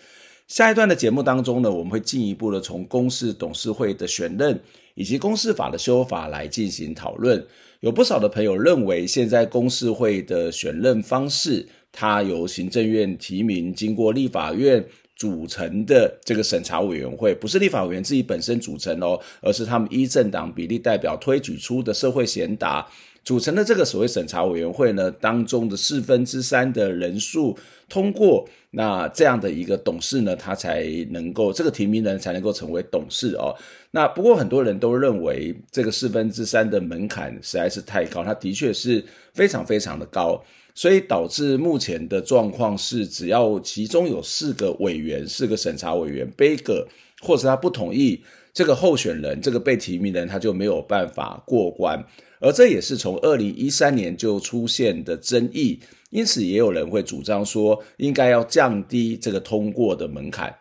[0.47, 4.59] 下一段的节目当中呢，我们会进一步的从公司董事会的选任
[4.95, 7.45] 以及公司法的修法来进行讨论。
[7.81, 22.87] 有不少的朋友认为，现在公示会的选任方式，它由行政院提名，经过立法院组成的这个审查委员会，不是立法委员自己本身组成哦，而是他们一政党比例代表推举出的社会贤达
[23.23, 27.55] 组成的这个所谓审查委员会呢，当中的四分之三的人数
[27.87, 33.55] 通过，那这样的一个董事呢，他才能够这个提名人才能够成为董事哦。
[33.91, 39.03] 那不过很多人都认为这个四分之三的门槛实在是太高，它的确是
[39.33, 46.87] 非常非常的高，所以导致目前的状况是，只要其中有四个委员，四个审查委员背个，
[47.21, 52.03] 或者他不同意这个候选人，这个被提名人他就没有办法过关，
[52.41, 60.53] 而这也是从二零一三年就出现的争议，因此也有人会主张说，应该要降低这个通过的门槛。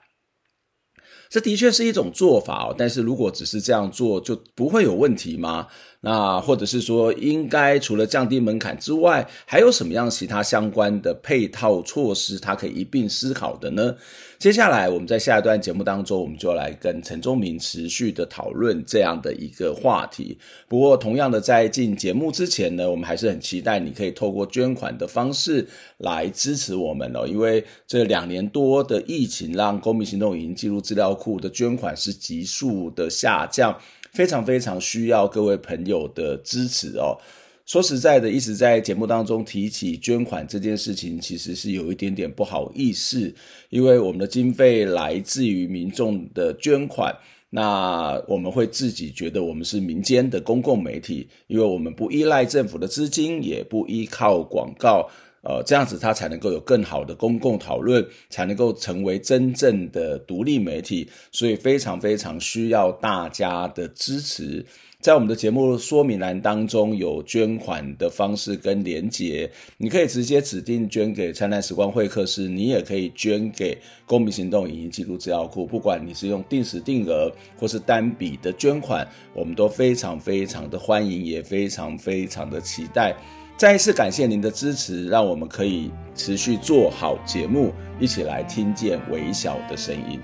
[1.30, 5.68] 这的确是一种做法哦，但是如果只是这样做，就不会有问题吗？
[6.02, 13.94] 那或者是说，应该除了降低门槛之外，还有什么样其他相关的配套措施，它可以一并思考的呢？
[14.38, 20.38] 接下来我们在下一段节目当中，我们就来跟陈忠明持续的讨论这样的一个话题。
[20.66, 33.78] 不过，同样的，在进节目之前呢，我们还是很期待你可以透过捐款的方式来支持我们哦，因为这两年多的疫情，让公民行动已经记录资料库的捐款是急速的下降。
[34.12, 37.18] 非常非常需要各位朋友的支持哦。
[37.66, 43.32] 说实在的，一直在节目当中提起捐款这件事情，其实是有一点点不好意思，
[43.68, 47.16] 因为我们的经费来自于民众的捐款，
[47.50, 55.08] 那我们会自己觉得我们是民间的公共媒体，因为我们不依赖政府的资金，也不依靠广告。
[55.42, 64.64] 呃，这样子它才能够有更好的公共讨论，才能够成为真正的独立媒体，所以非常非常需要大家的支持。
[65.00, 75.64] 在我们的节目说明栏当中有捐款的方式跟连结，你可以直接指定捐给灿烂时光会客室，你也可以捐给公民行动影音记录资料库。
[75.64, 83.16] 不管你是用定时定额或是单笔的捐款，我们都非常非常的欢迎，也非常非常的期待。
[83.60, 90.18] 再一次感谢您的支持，让我们可以持续做好节目，一起来听见微小的声音。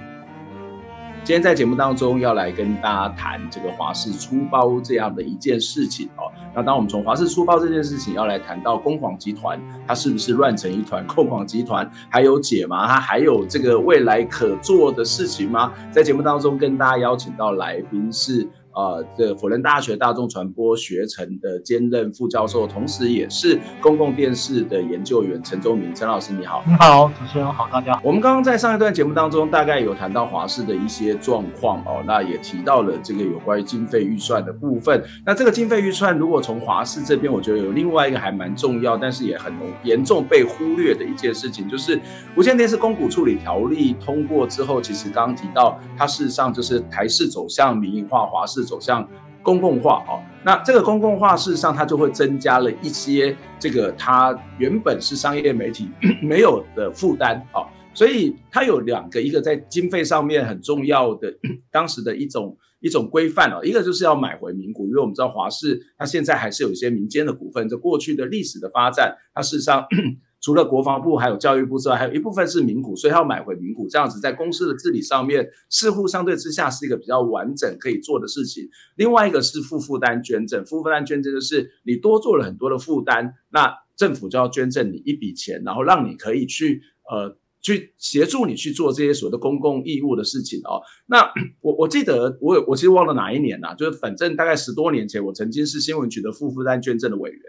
[1.23, 6.33] 今天在节目当中要来跟大家谈这个华视出包这样的一件事情哦。
[6.55, 11.07] 那当我们从华视出包这件事情要来谈到工广集团，它是不是乱成一团？
[11.07, 12.87] 公广集团还有解吗？
[12.87, 15.75] 它还有这个未来可做的事情吗？
[15.91, 18.49] 在节目当中跟大家邀请到来宾是。
[18.77, 26.63] 呃，这辅仁大学大众传播学程的兼任副教授，同时也是公共电视的研究员陈宗明，陈老师你好。
[26.67, 28.03] 你好，主持人好，大家好。
[28.05, 35.03] 我们刚刚在上一段节目当中，大概有谈到华视的一些状况哦，那也提到了这个有关于经费预算的部分。
[35.25, 39.51] 那这个经费预算，如果从华视这边，我觉得有另外一个还蛮重要，但是也很
[39.85, 41.99] 严重被忽略的一件事情，就是
[42.37, 48.66] 无线电视公股处理条例通过之后，其实刚刚提到它事实上就是台视走向民营化，华视。
[48.67, 49.09] 走向
[49.43, 50.21] 公共化哦。
[50.45, 55.89] 那这个公共化事实上它就会增加了一些这个它原本是商业媒体
[56.21, 57.67] 没有的负担哦。
[57.95, 61.35] 所以它有两个，一个在经费上面很重要的
[61.73, 69.87] 当时的一种一种规范哦，一个就是要买回名股，因为我们知道华视它现在还是有一些民间的股份，这过去的历史的发展，它事实上
[70.47, 78.69] 除了国防部还有教育部之外，还有一部分是名股，所以它要买回名股，这样子在公司的治理上面似乎相对之下是一个比较完整可以做的事情。
[78.95, 86.81] 另外一个是负负担捐赠，负负担捐赠就是你多做了很多的负担，那政府就要捐赠你一笔钱，然后让你可以去
[87.11, 87.37] 呃。
[87.63, 90.79] 去协助你去做这些所谓的公共义务的事情哦。
[91.07, 91.29] 那
[91.61, 97.41] 我我记得我我其实忘了哪一年呐、啊，就是反正大概十多年前，我曾经是新闻局的负负担捐赠的委员。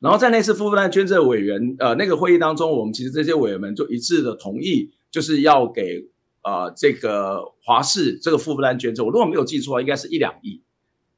[0.00, 6.08] 然后在那次负负担捐赠委员呃那个会议当中，我们其实这些委员们就一致的同意，就是要给
[6.42, 9.04] 呃这个华氏这个负负担捐赠。
[9.04, 10.62] 我如果没有记错，应该是一两亿。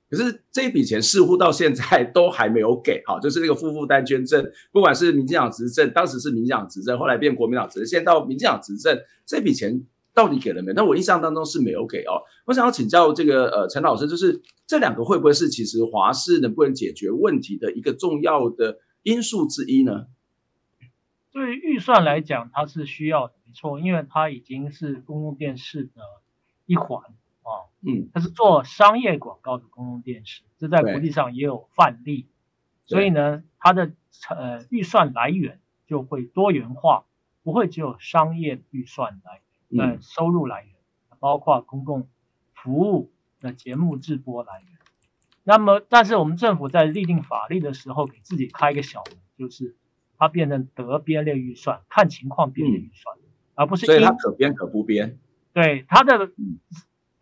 [0.09, 9.81] 可是这笔钱似乎到现在 都还没有给，哈，就是那个负负担捐赠，不管是民进党执政，当时是民进党执政，后来变国民党执政，现在到民进党执政，这笔钱
[10.14, 10.75] 到底给了没有？
[10.75, 12.23] 那我印象当中是没有给哦。
[12.46, 20.07] 我想要请教这个呃陈老师，就是这两个会不会是其实华视能不能解决问题的一个重要的因素之一呢？
[21.33, 26.03] 对于预算来讲，它是需要的，没错，因为它已经是公共电视的
[26.66, 27.03] 一环。
[27.42, 32.27] 啊，嗯，它是做商业广告的公共电视，这在国际上也有范例，
[32.87, 33.92] 所以呢，它的
[34.29, 37.07] 呃预算来源就会多元化，
[37.42, 40.74] 不会只有商业预算来源，呃收入来源，
[41.18, 42.09] 包括公共
[42.52, 44.68] 服务的节目制播来源。
[45.42, 49.76] 那么，但是我们政府在立定法律的时候，给自己开一个小门，就是
[50.18, 55.18] 它变成得编列预算，看情况编列预算，嗯、而不是所以它可编可不编。
[55.52, 56.26] 对它的。
[56.26, 56.61] 嗯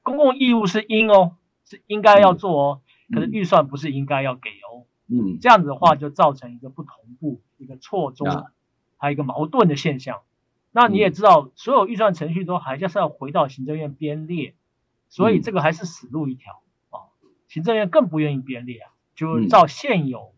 [0.00, 2.80] 公共义务是应哦，是应该要做哦，
[3.10, 4.86] 嗯、可是预算不是应该要给哦。
[5.06, 8.46] 嗯，这样子的话就造成一个不同步、一个错综，嗯、
[8.96, 10.20] 还有一个矛盾的现象。
[10.70, 14.54] 那你也知道，所有预算程序都还是要回到行政院编列，
[15.08, 17.10] 所以这个还是死路一条啊。
[17.48, 20.34] 行政院更不愿意编列啊，就照现有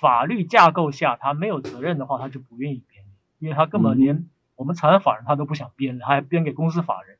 [0.00, 7.18] 法律架构下，他没有责任的话，他就不愿意编列，因为他根本连我们财产法人他都不想编了，他还编给公司法人。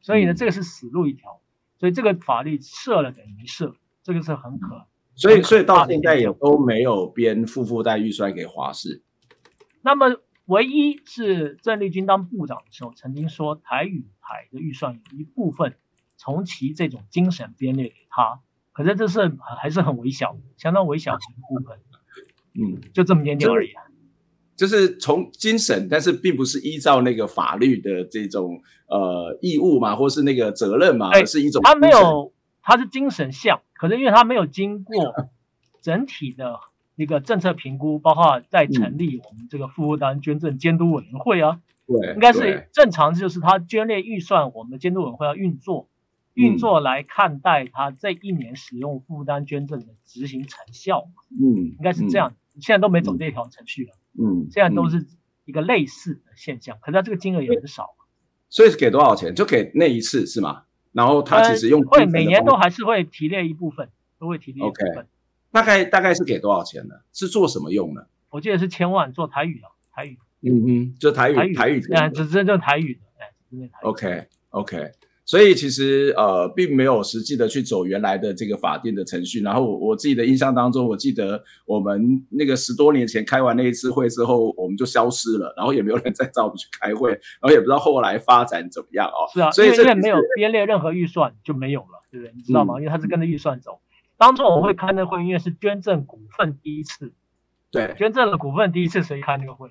[0.00, 1.40] 所以呢，这个是死路一条，
[1.78, 4.86] 所以这个法律设了等于没设，这个是很可。
[5.14, 9.02] 所以，所以到现在也都没有编负负担预算给华视。
[9.82, 15.76] 那么，唯一是郑丽君当部长的时候，曾经说台语台的预算有一部分
[16.16, 18.40] 从其这种精神编列给他，
[18.72, 21.78] 可是这是还是很微小，相当微小的一部分。
[22.54, 23.70] 嗯，就这么点点而已。
[24.56, 35.14] 就是从精神，但是并不是依照那个法律的这种呃义务嘛，或是那个责任嘛，而是一种他没有，他是精神项，可是因为他没有经过
[35.80, 36.60] 整体的
[37.00, 45.88] 一个政策评估，包括在成立我们这个负负担捐赠监督委员会啊，对，应该是正常，就是他捐列预算，我们的监督委员会要运作，
[46.34, 53.92] 运作来看待他这一年使用负负担捐赠的执行成效，嗯，应该是这样，现在都没走这条程序了。
[54.18, 55.06] 嗯，现在都是
[55.46, 57.94] 一个类似的现象，嗯、可是它这个金额也很少，
[58.50, 59.34] 所以是给多少钱？
[59.34, 60.64] 就给那一次是吗？
[60.92, 65.06] 然后他其实用会每年都还是会提列一部分，都会提列一部分。
[65.52, 66.94] 大概大概是给多少钱呢？
[67.12, 68.02] 是做什么用呢？
[68.30, 70.18] 我记得是千万做台语的，台语。
[70.42, 73.84] 嗯嗯，就台语台语，嗯，只真正台语的，哎，只是台语。
[73.84, 74.90] OK OK。
[75.26, 79.42] 所以其实呃，并没有实际的去走原来的这个法定的程序。
[79.42, 89.30] 然后我我自己的印象当中，我记得我们那个十多年前开完那一次会之后，我们就消失了，然后也没有人再找我们去开会，然后也不知道后来发展怎么样哦。
[89.32, 92.32] 是啊，所以现在没有编列任何预算就没有了，对不对？
[92.34, 92.74] 你知道吗？
[92.78, 93.78] 嗯、因为它是跟着预算走。
[94.20, 97.14] 当初我会开那个会，因为是捐赠股份第一次，
[97.70, 99.70] 对，捐赠了股份第一次，所以开那个会。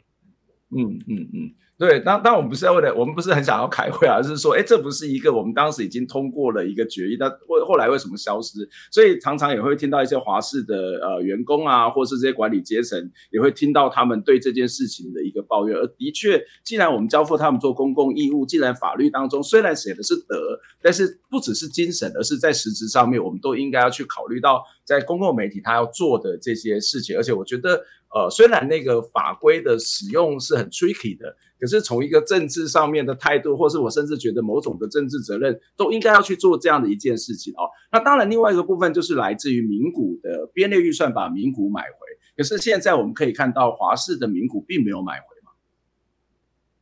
[0.76, 1.54] 嗯嗯嗯。
[1.80, 8.68] 对，当当我们不是要为了，我们不是很想要开会啊，而是说，哎，这不是一个我们当时已经通过了一个决议，但后后来为什么消失？
[8.92, 15.78] 所以常常也会听到一些华视的呃员工啊，或是这些管理阶层，也会听到他们对这件事情的一个抱怨。
[15.78, 27.16] 而的确，既然我们交付他们做公共义务，既然法律当中虽然写的是德，但是不只是精神，而是在实质上面，我们都应该要去考虑到在公共媒体他要做的这些事情。
[27.16, 27.82] 而且我觉得，
[28.14, 31.38] 呃，虽然那个法规的使用是很 tricky 的。
[31.60, 37.70] 可是从一个政治上面的态度，或是我甚至觉得某种的政治责任，都应该要去做这样的一件事情哦。
[37.92, 41.98] 那当然，另外一个部分就是来自于民股的编列预算，把民股买回。
[42.38, 45.52] 可是现在我们可以看到，华视的民股并没有买回嘛。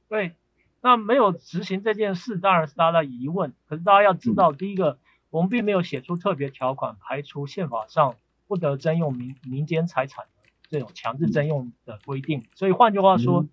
[0.08, 0.34] 对，
[0.82, 3.54] 那没有执行这件事，当然是大家的疑问。
[3.68, 4.99] 可是大家要知道，第一个，
[5.32, 8.16] 我们并没有写出特别条款排除宪法上
[8.47, 12.43] 不得征用民民间财产的这种强制征用的规定。
[12.54, 13.47] 所以换句话说，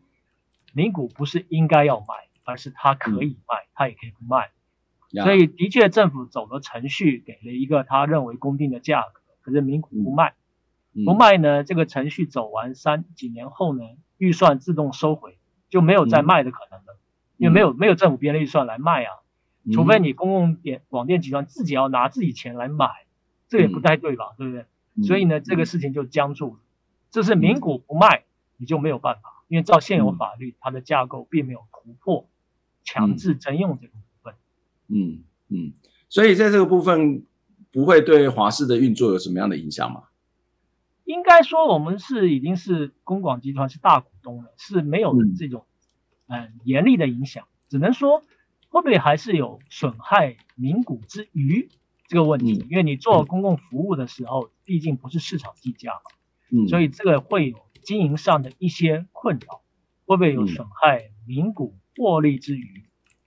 [0.75, 2.07] 名股不是应该要买，
[2.45, 4.51] 而是它可以卖，它也可以不卖。
[5.23, 10.35] 所以的确，政府走了程序，给了一个他认为公定的价格，可是名股不卖，
[11.05, 13.85] 不卖呢，这个程序走完三几年后呢，
[14.19, 15.39] 预算自动收回，
[15.71, 16.99] 就没有再卖的可能了，
[17.37, 19.13] 因为没有没有政府编的预算来卖啊。
[19.73, 22.91] 除非你公共电广电集团自己要拿自己钱来买，
[23.49, 24.35] 这也不太对吧？
[24.37, 24.67] 对不对？
[25.07, 26.61] 所以呢，这个事情就僵住了。
[27.11, 28.25] 这是名股不卖，
[28.57, 32.29] 你就没有办法，因为照现有法律，它的架构并没有突破
[32.83, 34.35] 强制征用这个部分。
[34.89, 35.73] 嗯嗯，
[36.09, 37.25] 所以在这个部分
[37.71, 40.09] 不会对华视的运作有什么样的影响吗？
[41.05, 45.65] 应该说，我们是已经是公广集团是大股东了，是没有这种
[46.27, 48.25] 嗯严厉的影响，只能说。
[48.71, 51.69] 会不会还是有损害民股之余
[52.09, 52.67] 这个问题？
[52.69, 59.63] 因为你做公共服务的时候，毕竟不是市场计价嘛，所以这个会有经营上的一些困扰。
[60.07, 62.85] 会不会有损害名股获利之余？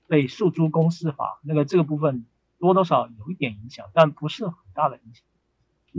[0.08, 2.26] 被诉诸公司法，那个这个部分
[2.60, 5.24] 多多少有一点影响，但不是很大的影响。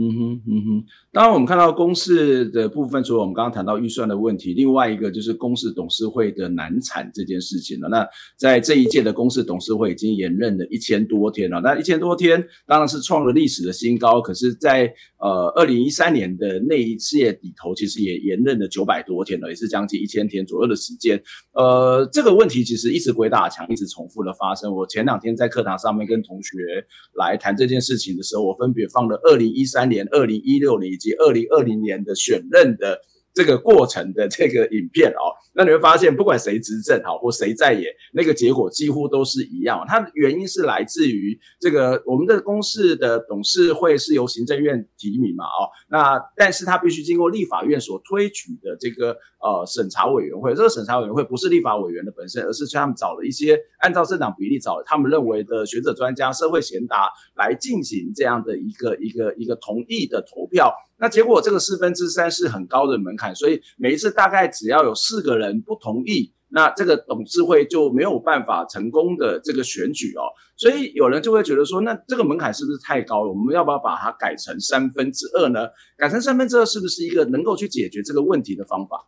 [0.01, 0.85] 嗯哼，嗯哼。
[1.11, 7.89] 当然，我们看到公视的部分，除了我们刚刚谈到预算的问题，另外一个就是公司董事会的难产这件事情了。
[7.89, 14.21] 那在这一届的公司董事会已经延任了一千多天了，那一千多天当然是创了历史的新高。
[14.21, 21.21] 可是在，在呃二零一三年的那一届里头，其实也延任了九百多天了，也是将近一千天左右的时间。
[21.53, 24.73] 呃，这个问题其实一直鬼打墙，一直重复的发生。
[24.73, 26.85] 我前两天在课堂上面跟同学
[27.17, 33.01] 来谈这件事情的时候，我分别放了二零一三年、二零一六年以及二零二零年的选任的
[33.33, 39.85] 这个过程的这个影片哦， 那你会发现，不管谁执政好或谁在野，那个结果几乎都是一样。
[39.87, 49.11] 它的原因是来自于这个我们的公司的董事会是由行政院提名嘛，哦，那但是它必须经过立法院所推举的这个
[49.41, 60.73] 呃审查委员会，这个审查委员会不是立法委员的本身，而是他们找了一些按照政党比例找他们认为的学者专家、社会贤达来进行这样的一个一个一个同意的投票。
[60.99, 70.27] 那结果这个四分之三是很高的门槛，所以每一次大概只要有四个人不同意，那这个董事会就没有办法成功的这个选举哦。
[70.57, 73.29] 所以有人就会觉得说，那这个门槛是不是太高了？
[73.29, 75.69] 我们要不要把它改成三分之二呢？
[75.95, 79.05] 改成三分之二是不是一个能够去解决这个问题的方法？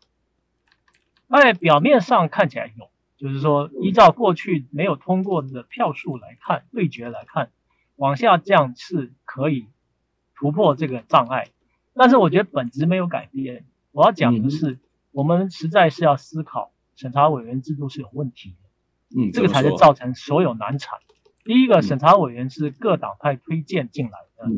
[1.27, 7.51] 哎，表面上看起来有，就是说依照过去没有通过的票数来看，对决来看，
[7.97, 9.67] 往下降是可以
[10.35, 11.49] 突破这个障碍。
[11.93, 13.65] 但是我觉得本质没有改变。
[13.91, 14.79] 我要讲的是，
[15.11, 19.19] 我们实在是要思考审查委员制度是有问题的。
[19.19, 20.99] 嗯，这个才是造成所有难产。
[21.43, 24.49] 第一个，审查委员是各党派推荐进来的，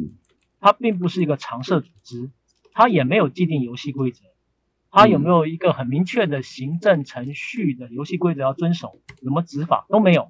[0.60, 2.30] 它并不是一个常设组织，
[2.72, 4.26] 它也没有既定游戏规则，
[4.92, 10.30] 它有没有一个很明确的行政程序的游戏规则要遵守，什么执法都没有。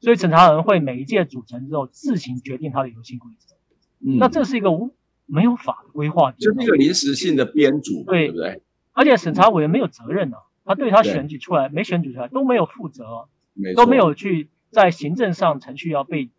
[0.00, 3.56] 所以审查委员会每一届组成之后自行决定它的游戏规则。
[4.00, 4.94] 嗯，那这是一个无。
[5.28, 8.62] 没有法规划，就是一个临时性的编组，对，对不对？
[8.92, 16.30] 而且审查委员没有责任呢、啊，他对他选举出来没选举出来都没有负责，没都没有去在行政上程序要被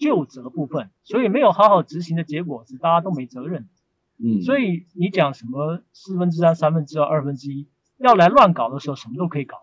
[0.00, 3.68] 就责部分，所以没有好好执行的结果是大家都没责任。
[4.22, 7.68] 嗯，所以你讲什么四分之三、三分之二、二分之一
[7.98, 9.58] 要来乱搞的时候，什么都可以搞。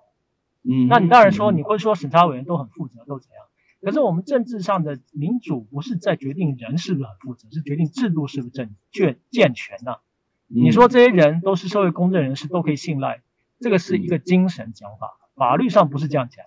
[0.64, 3.46] 嗯，那你当然说你会说审查委员都很负责，都怎样？
[3.82, 10.00] 可是我们政治上的民主不是在决定人是不是很负责，是决定制度是不是正确健全呐、啊？
[10.48, 13.24] 你说这些人都是社会公正人士，都可以信赖，
[13.60, 16.46] 这个是一个精神讲法，法律上不是这样讲。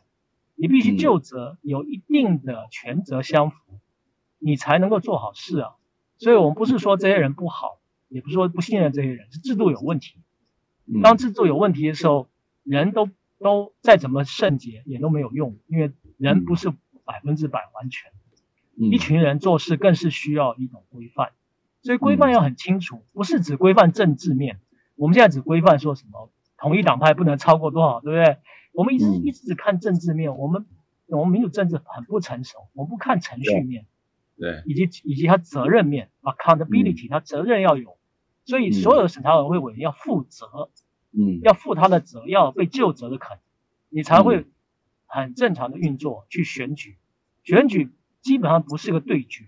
[0.55, 3.57] 你必须就责，有一定的权责相符，
[4.39, 5.71] 你才能够做好事啊。
[6.19, 10.21] 所以我们不是说这些人不好，也不是说不信任这些人，是制度有问题。
[11.03, 12.29] 当制度有问题的时候，
[12.63, 13.09] 人都
[13.41, 16.73] 都再怎么圣洁也都没有用，因为人不是。
[17.05, 18.11] 百分之百完全，
[18.77, 21.33] 一群人做事更是需要一种规范，
[21.83, 24.59] 所以规范要很清楚，不是只规范政治面。
[24.97, 28.39] 我们现在只规范说什么统一党派不能超过多少，对不对？
[28.73, 30.67] 我们一直一直只看政治面，我们
[31.07, 33.87] 我们民主政治很不成熟，我们不看程序面，
[34.37, 37.97] 对，以及以及他责任面，accountability，他责任要有，
[38.45, 40.71] 所以所有的审查委员会委员要负责，
[41.13, 43.39] 嗯，要负他的责，要被就责的可能，
[43.91, 44.47] 你才会。
[45.23, 46.97] 很正常的运作去选举，
[47.43, 47.91] 选举
[48.21, 49.45] 基本上不是个对决，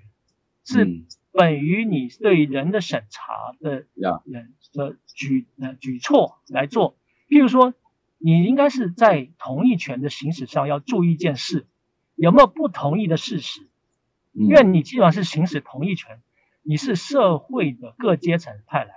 [0.64, 3.86] 是本于你对人的审查的
[4.24, 6.96] 人的举呃举措来做。
[7.28, 7.74] 譬如说，
[8.18, 11.66] 你应该是在同意权的行使上要注意一件事，
[12.14, 13.68] 有没有不同意的事实？
[14.32, 16.20] 因为你基本上是行使同意权，
[16.62, 18.92] 你是社会的各阶层派来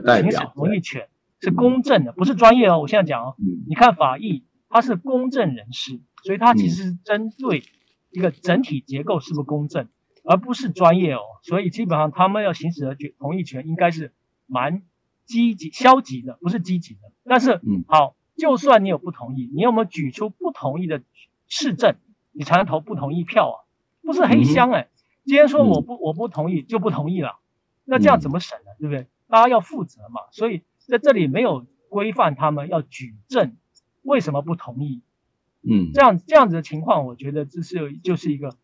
[0.00, 1.08] 的，行使同意权
[1.40, 2.78] 是公正的，不是专业哦。
[2.78, 3.36] 我现在讲哦，
[3.68, 7.62] 你看法医他是公正人士，所以他其实是针对
[8.10, 9.88] 一个整体结构是不是公正，
[10.24, 11.20] 而不是专业哦。
[11.42, 14.12] 所以基本上他们要行使的决同意权应该是
[14.46, 14.82] 蛮
[15.24, 17.00] 积极、消极的，不是积极的。
[17.24, 21.02] 但是，好，就算你有不同意，你有没有举出不同意的
[21.48, 21.96] 市政，
[22.32, 23.56] 你才能投不同意票啊？
[24.02, 24.88] 不是黑箱哎、欸，
[25.24, 27.40] 今天说我不我不同意就不同意了，
[27.84, 28.70] 那这样怎么审呢？
[28.78, 29.08] 对不对？
[29.28, 30.20] 大家要负责嘛。
[30.30, 33.56] 所以在这里没有规范他们要举证
[34.06, 35.02] 为什么不同意。
[35.68, 38.54] 嗯，这样这样子的情况，我觉得这是就是一个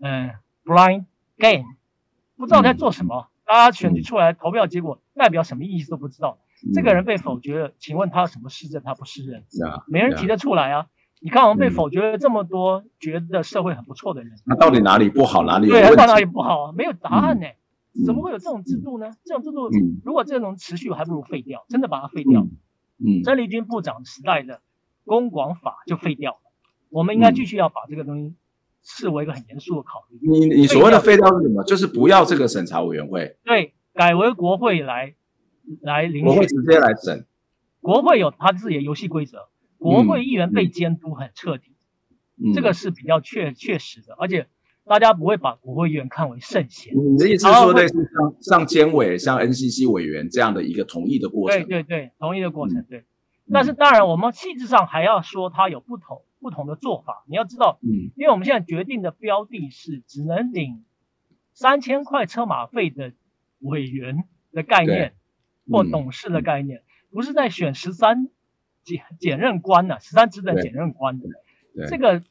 [0.00, 0.30] 嗯
[0.64, 1.06] blind
[1.38, 1.64] game，
[2.36, 3.28] 不知道在做什么。
[3.44, 6.38] 大家选举出来投票结果代表什么意思都不知道。
[6.74, 8.82] 这个人被否决了，请问他有什么施政？
[8.82, 9.44] 他不是人，
[9.86, 10.86] 没人提得出来啊。
[11.20, 15.42] 你看，我们被否决了这么多，觉得社会很不错的人，那到底哪里不好？
[15.44, 15.68] 哪里？
[15.68, 16.72] 对，到哪里不好啊？
[16.72, 17.46] 没有答案呢。
[18.04, 19.12] 怎么会有这种制度呢？
[19.24, 19.70] 这种制度，
[20.04, 22.46] 如果这种持续，还不如废掉，真的把它废掉。
[22.98, 24.60] 嗯，曾丽君部长时代的
[25.06, 26.38] 公广法就废掉了。
[26.90, 28.34] 我们应该继续要把这个东西
[28.82, 30.18] 视为一个很严肃的考虑。
[30.28, 31.64] 你你所谓的废掉是什么？
[31.64, 35.14] 就是不要这个审查委员会，对，改为国会来
[35.80, 37.26] 来遴选，国会直接来审。
[37.80, 39.48] 国会有他自己的游戏规则。
[39.78, 41.76] 国会议员被监督很彻底，
[42.42, 44.46] 嗯，这个是比较确确实的，而且
[44.86, 46.94] 大家不会把国会议员看为圣贤。
[46.96, 51.58] 你的意思是说，类似像像监委、像 NCC 委员这样的一个同意的过程？
[51.66, 53.04] 对对对，同意的过程，对。
[53.52, 57.24] 但是当然，我们细致上还要说它有不同不同的做法。
[57.26, 60.84] 你要知道，嗯，因为我们现在决定的标的是只能领
[61.52, 63.12] 三千块车马费的
[63.58, 65.14] 委员的概念
[65.70, 68.28] 或董事的概念，不是在选十三。
[68.86, 71.26] 检检任官呢、啊，十三职等检任官的，
[71.88, 72.22] 这个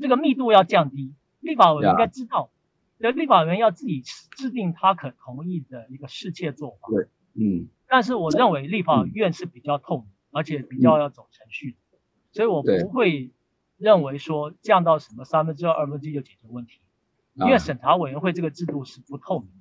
[0.00, 1.14] 这个密度要降低。
[1.38, 2.50] 立法委员应该知道，
[2.98, 6.88] 对，立法委员要自己制定他可同意的一个适切做法。
[6.90, 7.68] 对，嗯。
[7.86, 11.98] 但是我认为立法院是比较透明，嗯、而且比较要走程序的，
[12.32, 13.32] 所以我不会
[13.76, 16.80] 认为说降到什么三分之二、二分之一就解决问题，
[17.34, 19.59] 因为审查委员会这个制度是不透明的。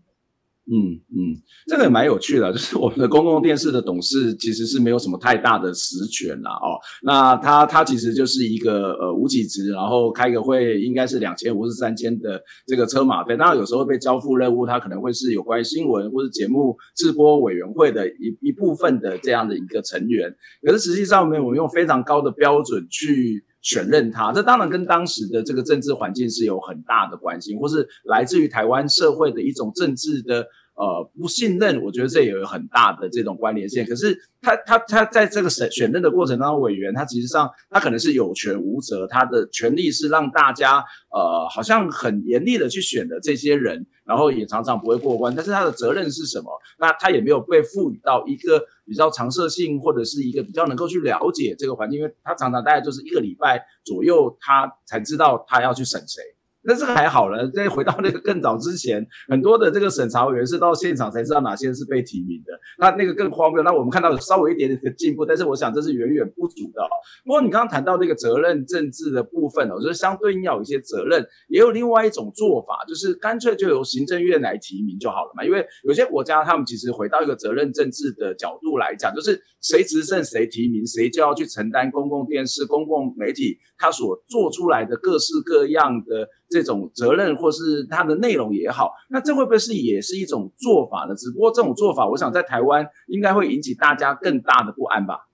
[0.71, 1.33] 嗯嗯，
[1.65, 6.77] 这个也蛮有趣的， 就是我们的公共电视的董事其实是没有什么太大的实权啦哦。
[7.01, 13.35] 那他他其实就是一个呃无给职，然后开个会应该是两千或是三千的这个车马费。
[13.35, 20.31] 当然有时候被交付任务，他可能会是有关新闻或是节目制播委员会的一一部分的这样的一个成员。
[20.61, 30.45] 可是实际上面，我们用非常高的标准去选任他，这当然跟当时的这个政治环境是有很大的关系，或是来自于台湾社会的一种政治的。
[30.79, 33.85] 呃，不信任，我觉得这也有很大的这种关联性。
[33.85, 40.77] 可是他他他在这个选选任的过程当中，委员他其实上他可能是有权无责，他的权利是让大家
[41.11, 45.35] 呃好像很严厉的去选的这些人，然后也常常不会过关。
[45.35, 46.49] 但是他的责任是什么？
[46.79, 56.23] 那他也没有被赋予到一个比较常设性或者是一个比较能够去了解这个环境，因为他常常大概就是一个礼拜左右，他才知道他要去审谁。
[56.69, 63.63] 但是还好了，再回到那个更早之前，很多的这个审查委员是到现场才知道哪些是被提名的，那那个更荒谬。
[63.63, 66.87] 那我们看到稍微一点点的进步，但是我想这是远远不足的。
[67.25, 75.43] 不过你刚刚谈到那个责任政治的部分，我觉得相对应要有一些责任，也有另外一种做法，就是干脆就由行政院来提名就好了嘛。
[75.43, 86.29] 因为有些国家他们其实回到一个责任政治的角度来讲，就是谁执政谁提名，谁就要去承担公共电视、公共媒体他所做出来的各式各样的。
[86.49, 91.13] 这种责任或是它的内容也好，那这会不会是也是一种做法呢？
[91.13, 95.27] 只不过这种做法，我想在台湾应该会引起大家更大的不安吧。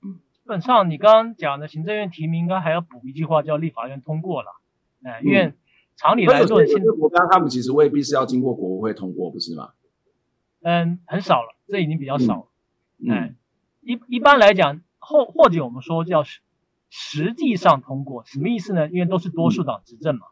[0.00, 4.48] 基本上你刚刚讲的行政院提名，应该还要补一句话，叫立法院通过了。
[5.04, 5.54] 哎，因为
[5.96, 9.70] 常理来说，有些国家他们其实未必是要经过国会通过，不是吗？
[10.62, 13.12] 嗯，很少了，这已经比较少了。
[13.12, 13.34] 哎，
[13.80, 16.40] 一一般来讲，或或者我们说叫实。
[16.94, 18.86] 实际上通过什么意思呢？
[18.90, 20.26] 因为都是多数党执政嘛，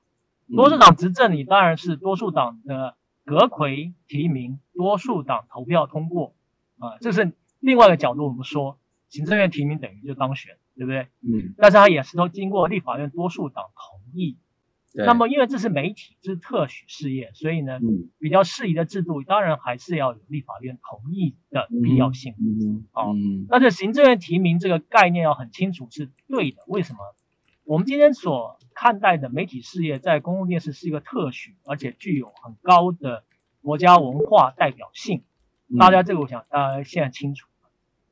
[0.55, 6.34] 多数党执政，你当然是多数党的阁魁提名，多数党投票通过
[6.78, 8.24] 啊，这是另外一个角度。
[8.26, 8.78] 我们说
[9.09, 11.09] 行政院提名等于就当选，对不对？
[11.22, 11.55] 嗯。
[11.57, 14.38] 但是它也是都经过立法院多数党同意。
[14.92, 17.78] 那么，因为这是媒体，这是特许事业，所以呢，
[18.18, 22.34] 比较适宜的制度，当然还是要有立法院同意的必要性。
[22.40, 23.14] 嗯，好，
[23.48, 26.64] 那这行政院提名这个概念要很清楚是对的。
[26.66, 26.98] 为什么？
[27.71, 33.23] 我们今天所看待的媒体事业，在公共电视是一个特许，而且具有很高的
[33.62, 35.23] 国家文化代表性。
[35.79, 37.47] 大家这个我想大家现在清楚。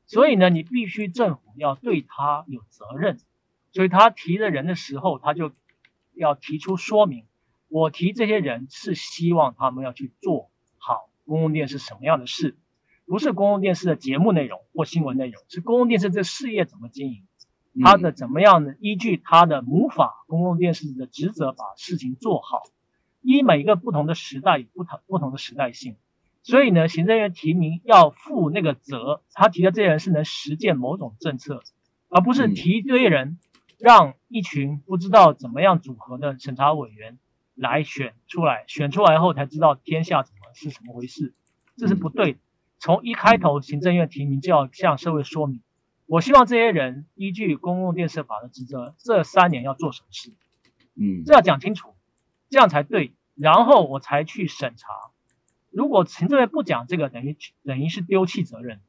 [0.05, 3.19] 所以呢，你必须政府要对他有责任。
[3.73, 5.51] 所以他提的人的时候，他就。
[6.15, 7.25] 要提出说明，
[7.69, 12.57] 我提这些人是希望他们要去做好公共电视什么样的事，
[13.05, 17.25] 不是公共电视的节目内容或新闻内容，是公共电视这事业怎么经营，
[17.83, 18.73] 他的怎么样呢？
[18.79, 22.63] 依据他的母法公共电视的职责把事情做好。
[23.21, 25.97] 依每一个不同的时代有不同不同的时代性，
[26.41, 31.61] 所以呢，行政院提名要负那个责，他提的这些人是能实践某种政策，
[32.07, 33.37] 而不是提一堆人
[33.77, 37.19] 让一群不知道怎么样组合的审查委员
[37.55, 41.33] 来选出来，选出来后才知道天下怎么是什么回事，
[41.75, 42.39] 这是不对的。
[42.79, 45.61] 从一开头，行政院提名就要向社会说明，
[46.09, 50.31] 我希望这些人依据公共建设法的职责，这三年要做什么事，
[50.95, 51.93] 嗯，这要讲清楚。
[52.49, 54.87] 这样才对，然后我才去审查。
[55.69, 58.79] 如果行政院不讲这个，等于等于是丢弃责任，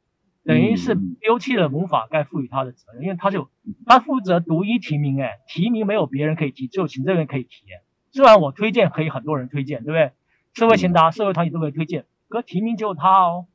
[0.44, 3.50] 等于是丢弃了母法该赋予他的责任，因为他就
[3.84, 7.66] 他负责独一提名，哎，提名没有别人可以提，只有行政院可以提。
[8.12, 10.12] 虽然我推荐可以很多人推荐，对不对？
[10.54, 13.46] 社会贤达、社会团体都可以推荐，可提名只有他哦。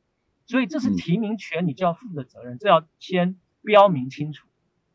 [0.46, 3.36] 所以这是提名权，你就要负的责任，这要先
[3.66, 4.46] 标明清楚。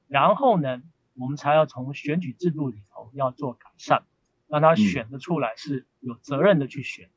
[0.07, 0.81] 然后呢，
[1.13, 4.01] 我们才要从选举制度里头要做改善。
[4.47, 7.09] 让他选得出来是有责任的去选，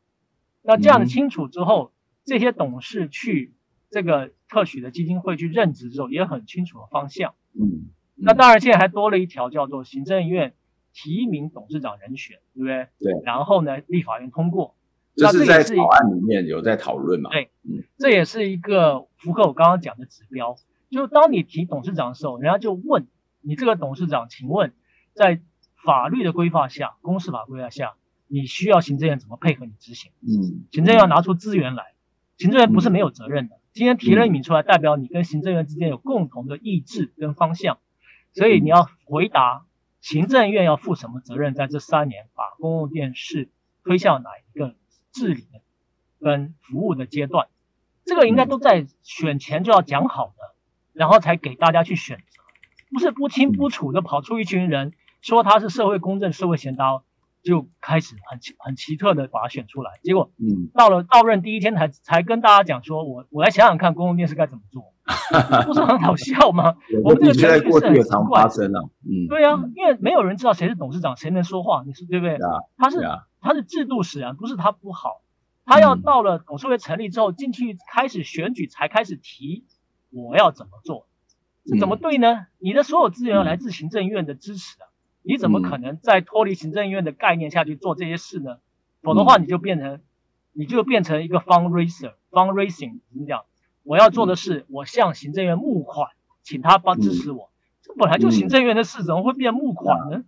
[0.63, 1.93] 那这样子清楚之后，
[2.25, 3.57] 这些董事去
[3.91, 7.35] 这个特许的基金会去任职之后，也很清楚的方向。
[7.53, 10.55] 嗯，那当然现在还多了一条叫做行政院
[10.93, 12.87] 提名董事长人选，对不对？
[13.01, 13.21] 对。
[13.25, 14.77] 然后呢，立法院通过，
[15.17, 17.31] 这是在草案里面有在讨论嘛？
[17.31, 20.57] 对，嗯，这也是一个符合我刚刚讲的指标，
[20.95, 23.07] 就是当你提董事长的时候，人家就问
[23.41, 24.73] 你这个董事长，请问
[25.13, 25.43] 在。
[25.85, 27.93] 法律的规范下，公司法规范下，
[28.27, 30.13] 你需要行政院怎么配合你执行？
[30.23, 31.93] 嗯，行政院要拿出资源来，
[32.39, 33.61] 行政院不是没有责任的。
[33.75, 37.81] 今天提了一名出来，代表你跟行政院之间有共同的意志跟方向，
[38.33, 39.67] 所以你要回答
[40.01, 43.51] 行政院要负什么责任，在这三年把公共电视
[43.83, 44.77] 推向哪一个
[45.13, 45.47] 治理
[46.19, 47.49] 跟服务的阶段，
[48.07, 50.54] 这个应该都在选前就要讲好的，
[50.95, 52.23] 然后才给大家去选择，
[52.93, 54.93] 不是不清不楚的跑出一群人。
[55.21, 57.01] 说他是社会公正、社会贤达，
[57.43, 59.93] 就开始很奇很奇特的把他选出来。
[60.03, 64.93] 结果，嗯，到了到任第一天才才跟大家讲说，我我来想想看公共电视该怎么做，
[65.65, 66.75] 不是很好笑吗？
[67.03, 68.43] 我们这个程序是很奇怪。
[69.09, 72.39] 嗯，对啊，因为没有人知道谁是董事长，谁能说话，你说对不对？
[72.77, 72.99] 他是
[73.41, 75.23] 他是制度使然，不是他不好，
[75.65, 79.65] 他要到了董事会成立之后进去开始选举，才开始提
[80.15, 81.07] 我要怎么做，
[81.67, 82.47] 这怎么对呢？
[82.59, 84.87] 你的所有资源要来自行政院的支持啊。
[85.23, 88.59] 你怎么可能在脱离行政院的概念下去做这些事呢？
[89.03, 90.01] 否则的话，你就变成，
[90.53, 93.45] 你就变成一个 fundraiser，fundraising 怎么讲？
[93.83, 96.11] 我要做的是，我向行政院募款，
[96.43, 97.51] 请他帮支持我。
[97.83, 100.25] 这本来就行政院的事，怎么会变募款呢？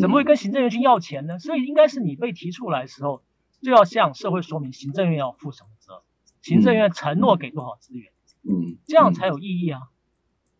[0.00, 1.38] 怎么会跟行政院去要钱呢？
[1.38, 3.22] 所以应该是你被提出来的时候，
[3.60, 6.02] 就要向社会说明行政院要负什么责，
[6.42, 8.12] 行政院承诺给多少资源，
[8.44, 9.80] 嗯，这样才有意义啊。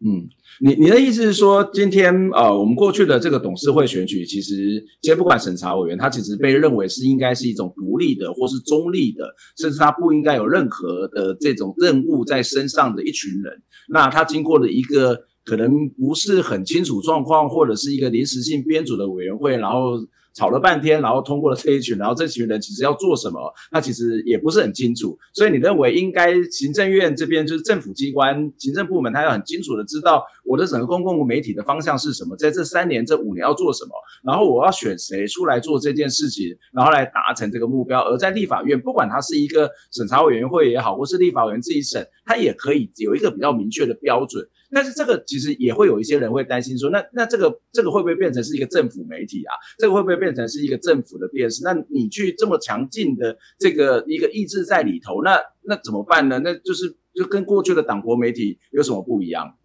[0.01, 0.29] 嗯，
[0.61, 9.27] 你你的意思是说，今天呃，我们过去的这个董事会选举，其实先不管审查委员，他其实被认为是应该是一种独立的，或是中立的，
[9.57, 13.63] 甚至他不应该有任何的这种任务在身上的一群人。
[13.89, 19.99] 那他经过了一个可能不是很清楚状况，或者是一个临时性编组的委员会，然后。
[20.39, 25.19] 吵了半天，然后通过了这一群，然后这群人其实要做什么，那其实也不是很清楚。
[25.35, 33.91] 所以你认为应该行政院这边就是政府机关、行政部门，他要很清楚的知道我的整个公共媒体的方向是什么，在这三年、这五年要做什么，
[34.23, 38.01] 然后我要选谁出来做这件事情，然后来达成这个目标。
[38.05, 44.49] 而在立法院，不管它是一个审查委员会也好，或是立法委员自己审，它也可以有一个比较明确的标准。
[44.71, 49.55] 但是这个其实也会有一些人会担心说，那那这个这个会不会变成是一个政府媒体啊？
[49.79, 51.65] 这个会不会变成是一个政府的电视？
[51.65, 56.39] 那你去这么强劲的这个一个意志在里头，那那怎么办呢？
[56.45, 59.57] 那就是就跟过去的党国媒体有什么不一样？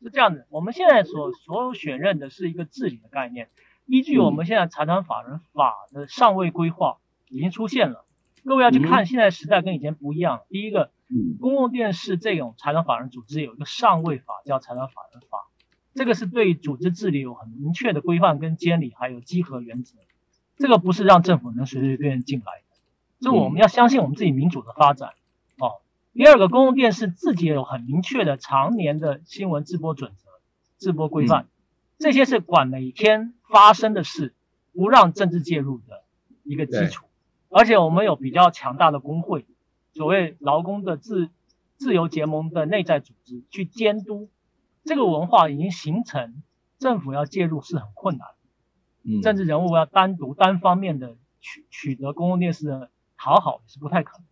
[0.00, 3.48] 是这样的，我们现在所所有选任的是一个治理的概念，
[3.86, 8.04] 依据我们现在财团法人法的上位规划已经出现了。
[8.44, 10.42] 各位要去看，现在时代跟以前不一样。
[10.48, 10.92] 第一个。
[11.40, 15.46] 公共电视这种财团法人组织有一个上位法，叫财团法人法，
[15.94, 19.94] 这个是对组织治理有很明确的规范跟监理，还有稽核原则。
[20.56, 22.76] 这个不是让政府能随随便便进来的，
[23.20, 25.10] 这我们要相信我们自己民主的发展。
[25.58, 25.80] 哦，
[26.12, 30.30] 第二个，公共电视自己也有很明确的常年的新闻直播准则、
[30.78, 31.46] 直播规范，
[31.98, 34.34] 这些是管每天发生的事，
[34.74, 36.04] 不让政治介入的
[36.42, 37.06] 一个基础。
[37.48, 39.46] 而且我们有比较强大的工会。
[39.98, 41.28] 所谓劳工的自
[41.76, 44.30] 自由结盟的内在组织去监督，
[44.84, 46.40] 这个文化已经形成，
[46.78, 48.28] 政府要介入是很困难。
[49.02, 54.24] 嗯，政治人物要单独单方面的取取得公共电视的讨好也是不太可能，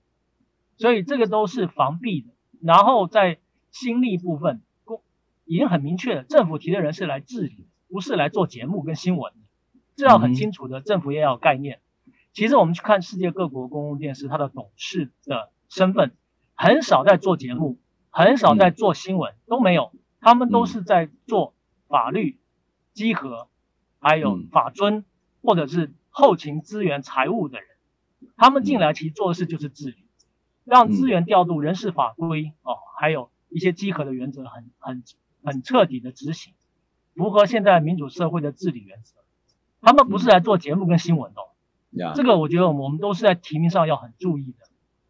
[0.77, 2.29] 所以这个都是防弊的。
[2.61, 3.41] 然后在
[3.73, 5.03] 心力部分，公
[5.47, 9.41] 已经很明确了，政府提的人是来治理，不是来做节目跟新闻的，
[9.97, 11.81] 这要很清楚的，政府也要有概念。
[12.33, 16.15] 其实我们去看世界各国公共电视，它的董事的身份
[16.55, 17.79] 很少在做节目，
[18.11, 21.55] 很少在做新闻，都没有，他们都是在做
[21.89, 22.39] 法律
[22.95, 23.49] 稽核，
[23.99, 25.05] 还有法尊
[25.43, 27.69] 或者是后勤资源财务的人，
[28.37, 30.05] 他们进来其实做的事就是治理，
[30.65, 35.05] 让资源调度、人事法规哦，还有一些稽核的原则很很
[35.45, 36.55] 很彻底的执行，
[37.15, 39.15] 符合现在民主社会的治理原则。
[39.83, 41.41] 他们不是来做节目跟新闻的。
[42.15, 44.66] 这个我觉得我们都是在提名上要很注意的。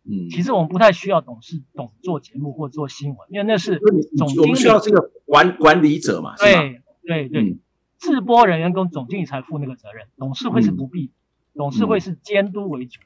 [0.08, 3.80] 嗯，其实我们不太需要董事懂做节目或做新闻，因为那是
[4.16, 4.54] 总经理。
[4.54, 6.36] 需要这个管管理者嘛。
[6.36, 7.58] 对对对，
[7.98, 11.12] 制播人员跟总经理才负那个责任，董事会是不必，
[11.54, 13.00] 董事会是监督为主，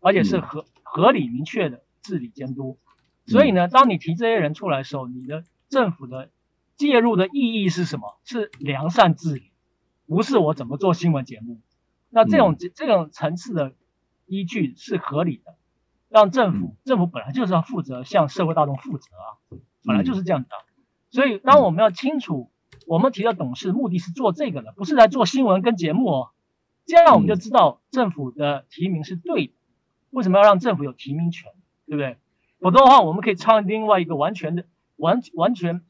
[0.00, 2.78] 而且是合合理明确的治理监督。
[3.26, 6.30] 所以呢，当你提这些人出来的时候，你的政府的
[6.76, 8.18] 介入的意义是什么？
[8.24, 9.52] 是良善治理，
[10.06, 11.60] 不是我怎么做新闻节目。
[12.10, 13.74] 那这种这种层次的
[14.26, 15.54] 依据是合理的，
[16.12, 19.40] 让政府政府本来就是要负责向社会大众负责啊，
[19.84, 20.48] 本来就是这样的。
[21.10, 22.50] 所以当我们要清楚，
[22.86, 26.30] 我们提到董事目的是做这个的，不是来做新闻跟节目哦。
[26.84, 29.52] 这样我们就知道政府的提名是对的。
[30.10, 31.50] 为什么要让政府有提名权？
[31.86, 32.18] 对不对？
[32.60, 35.82] 否则的话，我们可以唱另外一个完全的完完全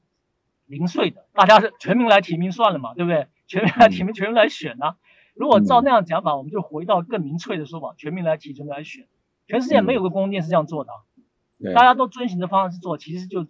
[0.66, 3.26] 零碎的，大家是全民来提名算了嘛，对不对？
[3.46, 4.96] 全民来提名，全民来选啊。
[5.34, 9.06] 如果照那样讲法，我们就回到更民粹的说法：全民来提，全民来选。
[9.46, 10.90] 全世界没有个公共电视这样做的，
[11.74, 13.46] 大家都遵循的方式做，其实就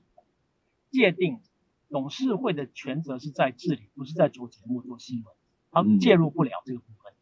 [0.91, 1.41] 界定
[1.89, 5.35] 董事会的权责是在治理，不是在做节目、做新闻，
[5.71, 7.13] 他们介入不了这个部分。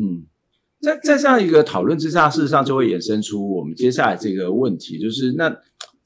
[0.00, 0.26] 嗯，
[0.80, 5.48] 在在这样一个讨论之下，事实上就会衍生出我们接下来这个问题，就是那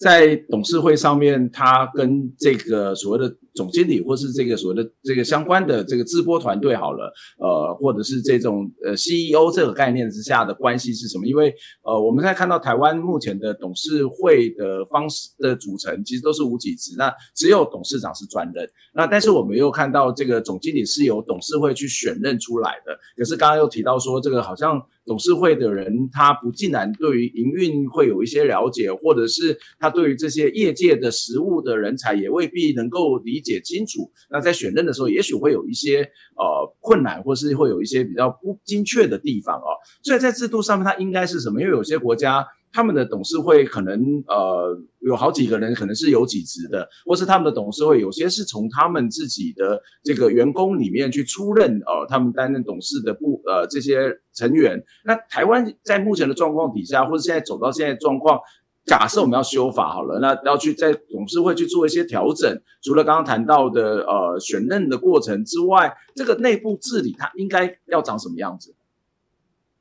[0.03, 3.35] 在董事会上面，他跟这个所谓的。
[3.55, 11.27] 总经理或是这个所谓的这个相关的这个直播团队好了，呃，或者是这种呃 CEO 这个概念之下的关系是什么？
[11.27, 18.67] 因为呃，我们在看到台湾目前的董事会的方式的组成，其实都是无几职，那只有董事长是专任。
[18.95, 22.99] 那但是我们又看到这个总经理是由董事会去选任出来的。
[23.19, 36.03] 可是刚刚又提到说，这个好像董事会的人他不竟然对于营运会有一些了解，或者是他对于这些业界的实务的人才也未必能够理解清楚，那在选任的时候，也许会有一些
[36.37, 39.75] 呃困难，或是会有一些比较不精确的地方哦。
[40.03, 41.61] 所以在制度上面，它应该是什么？
[41.61, 54.83] 因为有些国家他们的董事会可能呃有好几个人，可能是有几职的，或是他们的董事会有些是从他们自己的这个员工里面去出任呃他们担任董事的部呃这些成员。
[55.05, 58.41] 那台湾在目前的状况底下，或者现在走到现在状况。
[58.85, 62.61] 假设我们要修法好了，那要去在董事会去做一些调整。
[62.83, 68.75] 除了刚刚谈到的呃选任的过程之外，这个内部治理它应该要长什么样子？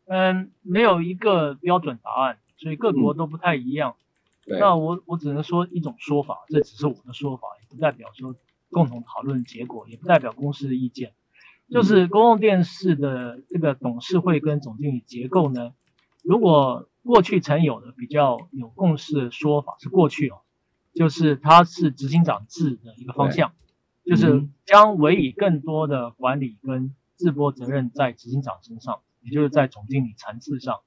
[0.06, 3.96] 嗯，没有一个标准答案，所以各国都不太一样。
[4.46, 8.36] 嗯、那我我只能说一种说法，这只是我的说法，也不代表说
[8.70, 11.14] 共同讨论结果，也不代表公司的意见。
[11.70, 15.74] 就是公共电视的这个董事会跟总经理结构呢，
[16.24, 20.42] 如果过去曾有的比较有共识的说法是过去哦，
[20.94, 23.54] 就是它是执行长制的一个方向，
[24.06, 30.82] 就是将委以更多的管理跟制播责任在执行长身上，也就是在总经理层次上，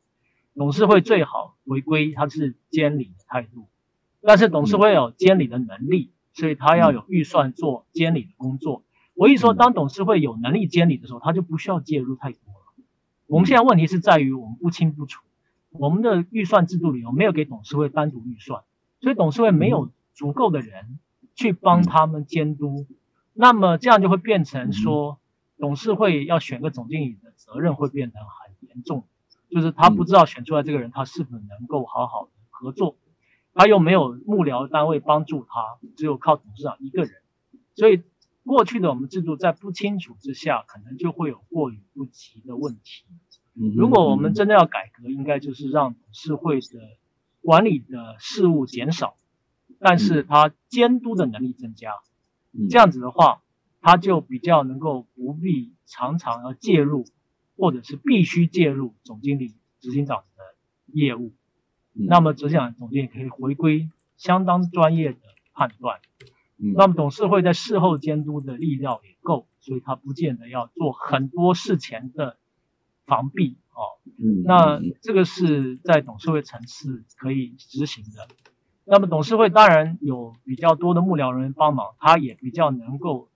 [0.54, 3.68] 董事会最好回归它是监理的态度，
[4.22, 8.82] 但是董事会有监理的能力，所以他要有预算做监理的工作。
[9.14, 12.84] 我一说当董事会有能力监理的时候，他就不需要介入太多了。
[13.26, 15.22] 我们现在问题是在于我们不清不楚。
[15.70, 18.62] 我们的预算制度里头没有给董事会单独预算，
[19.00, 21.00] 所以董事会没有足够的人
[21.34, 22.86] 去帮他们监督。
[23.32, 25.18] 那么这样就会变成说，
[25.58, 29.04] 董事会要选个总经理的责任会变得很严重，
[29.54, 32.96] 就是他不知道选出来这个人他是否能够好好的合作，
[33.54, 37.12] 他又没有幕僚单位帮助他，只有靠董事长一个人。
[37.76, 38.02] 所以
[38.44, 43.04] 过去的我们制度在不清楚之下，可能就会有过于不及的问题。
[43.76, 46.66] 如果我们真的要改革，应该就是让董事会的
[47.40, 49.14] 管理的事务减少，
[49.78, 51.92] 但是他监督的能力增加。
[52.68, 53.42] 这样子的话，
[53.80, 57.04] 他就比较能够不必常常要介入，
[57.56, 60.54] 或者是必须介入总经理、执行长的
[60.86, 61.32] 业务。
[61.92, 65.18] 那么执行长、总经理可以回归相当专业的
[65.52, 66.00] 判断。
[66.56, 72.36] 那么董事会在事后监督的力量也够，所以他不见得要做很多事前的。
[73.06, 74.00] 防避哦。
[74.16, 78.26] 嗯，那这个是在董事会层次可以执行的。
[78.86, 83.28] 那么董事会当然有比较多的幕僚人员帮忙，他也比较能够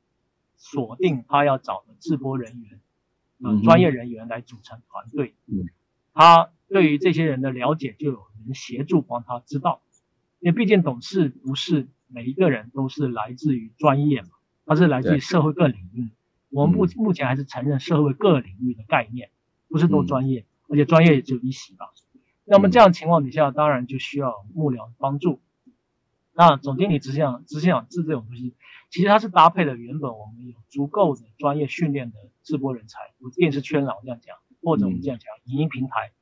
[0.57, 2.81] 锁定他要找的制播人员，
[3.43, 5.35] 呃，专业人员来组成团队。
[5.47, 5.67] 嗯，
[6.13, 9.83] 他对于这些人的了解就有人协助帮他知道，
[10.41, 14.29] 因为毕竟董事不是每一个人都是来自于专业嘛，
[14.67, 16.11] 他是来自于社会各领域。
[16.51, 19.31] 我们目目前还是承认社会各领域的概念，
[19.69, 21.87] 不是都专业，而且专业也只有一席吧。
[22.45, 25.41] 那么这样情况底下，当然就需要幕僚帮助。
[26.33, 28.55] 那总经理执行长、执行长制这种东西，
[28.89, 32.17] 其实它是搭配了原本我们有足够的专业训练的
[32.49, 36.13] 制播人才，我电视圈老这样讲，或者我们这样讲，影音平台，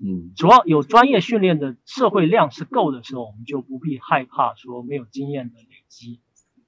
[0.00, 6.20] 嗯，主要有专业训练的社会量是够的时候，我们就不必害怕说没有经验的累积。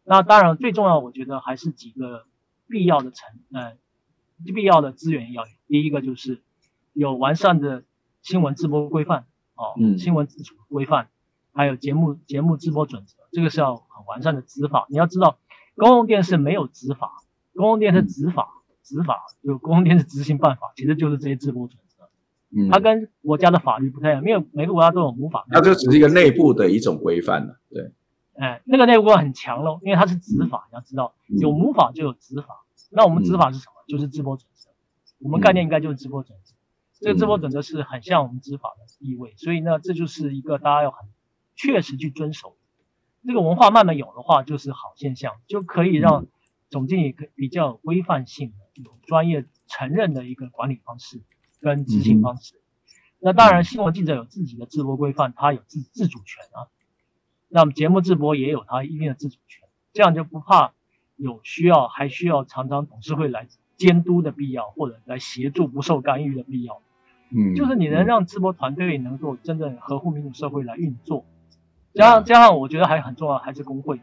[0.04, 2.26] 那当然最重要，我觉得还是几个
[2.68, 3.78] 必要的成呃
[4.44, 5.52] 必要的资源要有。
[5.66, 6.42] 第一个就是
[6.92, 7.82] 有完善的。
[8.22, 9.24] 新闻直播规范，
[9.54, 11.08] 哦，嗯，新闻自主规范，
[11.54, 14.84] 还有节目节目直播准则，这个是要很完善的执法。
[14.90, 15.38] 你要知道，
[15.74, 17.22] 公共电视没有执法，
[17.54, 18.59] 公共电视执法，
[18.90, 22.08] 执法就公共电视执行办法，其实就是这些直播准则。
[22.50, 25.46] 嗯，它跟国家的法律不太一样，因为每个国家都有母法。
[25.50, 27.92] 它就只是一个内部的一种规范了，对。
[28.34, 32.64] 哎，那个内部规范很强喽，因为它是执法，你要知道，有母法就有执法。
[32.90, 33.74] 那我们执法是什么？
[33.86, 34.70] 就是直播准则。
[35.20, 36.54] 我们概念应该就是直播准则。
[36.98, 41.08] 这个直播准则是很像我们执法的意味，所以呢，这就是一个大家要很
[41.54, 42.56] 确实去遵守。
[43.26, 46.26] 这个文化慢慢有的话，就是好现象，就可以让
[46.70, 51.20] 总经理比较有规范性的、有专业承认的一个管理方式
[51.60, 52.54] 跟执行方式。
[53.18, 56.72] 那当然，新闻记者有自己的直播规范，他有自自主权啊。
[57.48, 60.72] 那么节目直播也有他一定的自主权，这样就不怕
[61.16, 66.80] 有需要，还需要常常董事会来监督的必要，或者来协助不受干预的必要。
[67.30, 71.24] 嗯，就是你能让直播团队能够真正合乎民主社会来运作，
[71.94, 74.00] 加上加上，我觉得还很重要还是工会。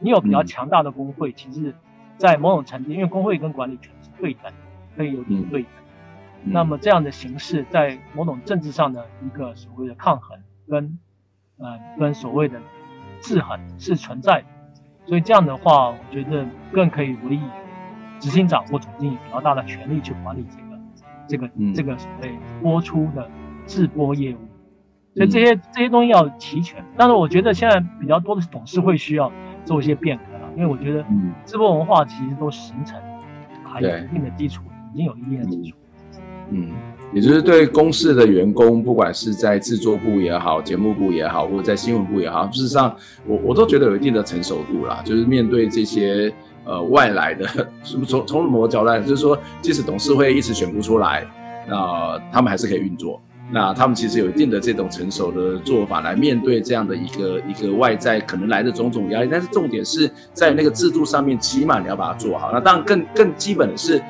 [0.00, 1.74] 你有比较强大的工会，其实，
[2.18, 4.52] 在某种程度，因为工会跟管理权是对等，
[4.96, 5.70] 可以有点对等。
[6.44, 10.38] 那么这样的形式，在某种政治上的一个所谓的抗衡
[10.68, 10.98] 跟
[11.58, 12.60] 呃跟所谓的
[13.20, 14.46] 制衡是存在的。
[15.06, 17.40] 所以这样的话，我觉得更可以委以
[18.20, 20.64] 执行长或总经理比较大的权力去管理这个。
[21.26, 23.30] 这个这个所谓播出的
[23.66, 24.38] 制播业务，
[25.14, 26.84] 所以这些这些东西要齐全。
[26.98, 29.32] 但是我觉得现在比较多的是董事会需要
[29.64, 31.04] 做一些变革了，因为我觉得
[31.44, 33.00] 直播文化其实都形成，
[33.64, 35.76] 还有一定的基础，已经有一定的基础。
[36.50, 36.70] 嗯，
[37.12, 42.94] 也就是对公司的员工，不管是在制作部也好，节目部也好，或者在新闻部也好，事实上
[43.26, 46.32] 我我都觉得有一定的成熟度啦，就是面对这些。
[46.66, 47.46] 呃，外来的，
[47.82, 51.22] 是不是从从某个角度来，就是说，即使董事会一直选不出来，
[51.68, 53.20] 那、呃、他们还是可以运作。
[53.52, 59.28] 那他们其实有一定的这种成熟的做法来面对这样的一个一个外在可能来的种种压力。
[59.30, 62.50] 但是重点是在那个制度上面，起码你要把它做好。
[62.52, 64.02] 那当然更更基本的是，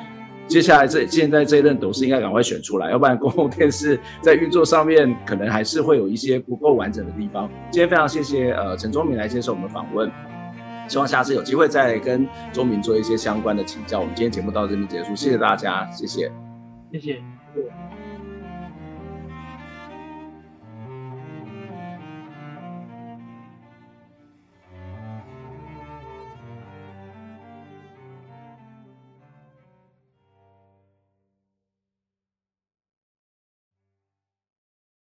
[0.46, 7.50] 接下来这现在这一任董事应该赶快选出来，要不然公共电视在运作上面可能还是会有一些不够完整的地方。
[7.70, 10.10] 今天非常谢谢呃陈忠明来接受我们的访问。
[10.86, 14.00] 希望下次有机会再跟宗铭做一些相关的请教。
[14.00, 16.30] 我们今天节目到这边结束，谢谢大家，谢谢，
[16.92, 17.22] 谢谢。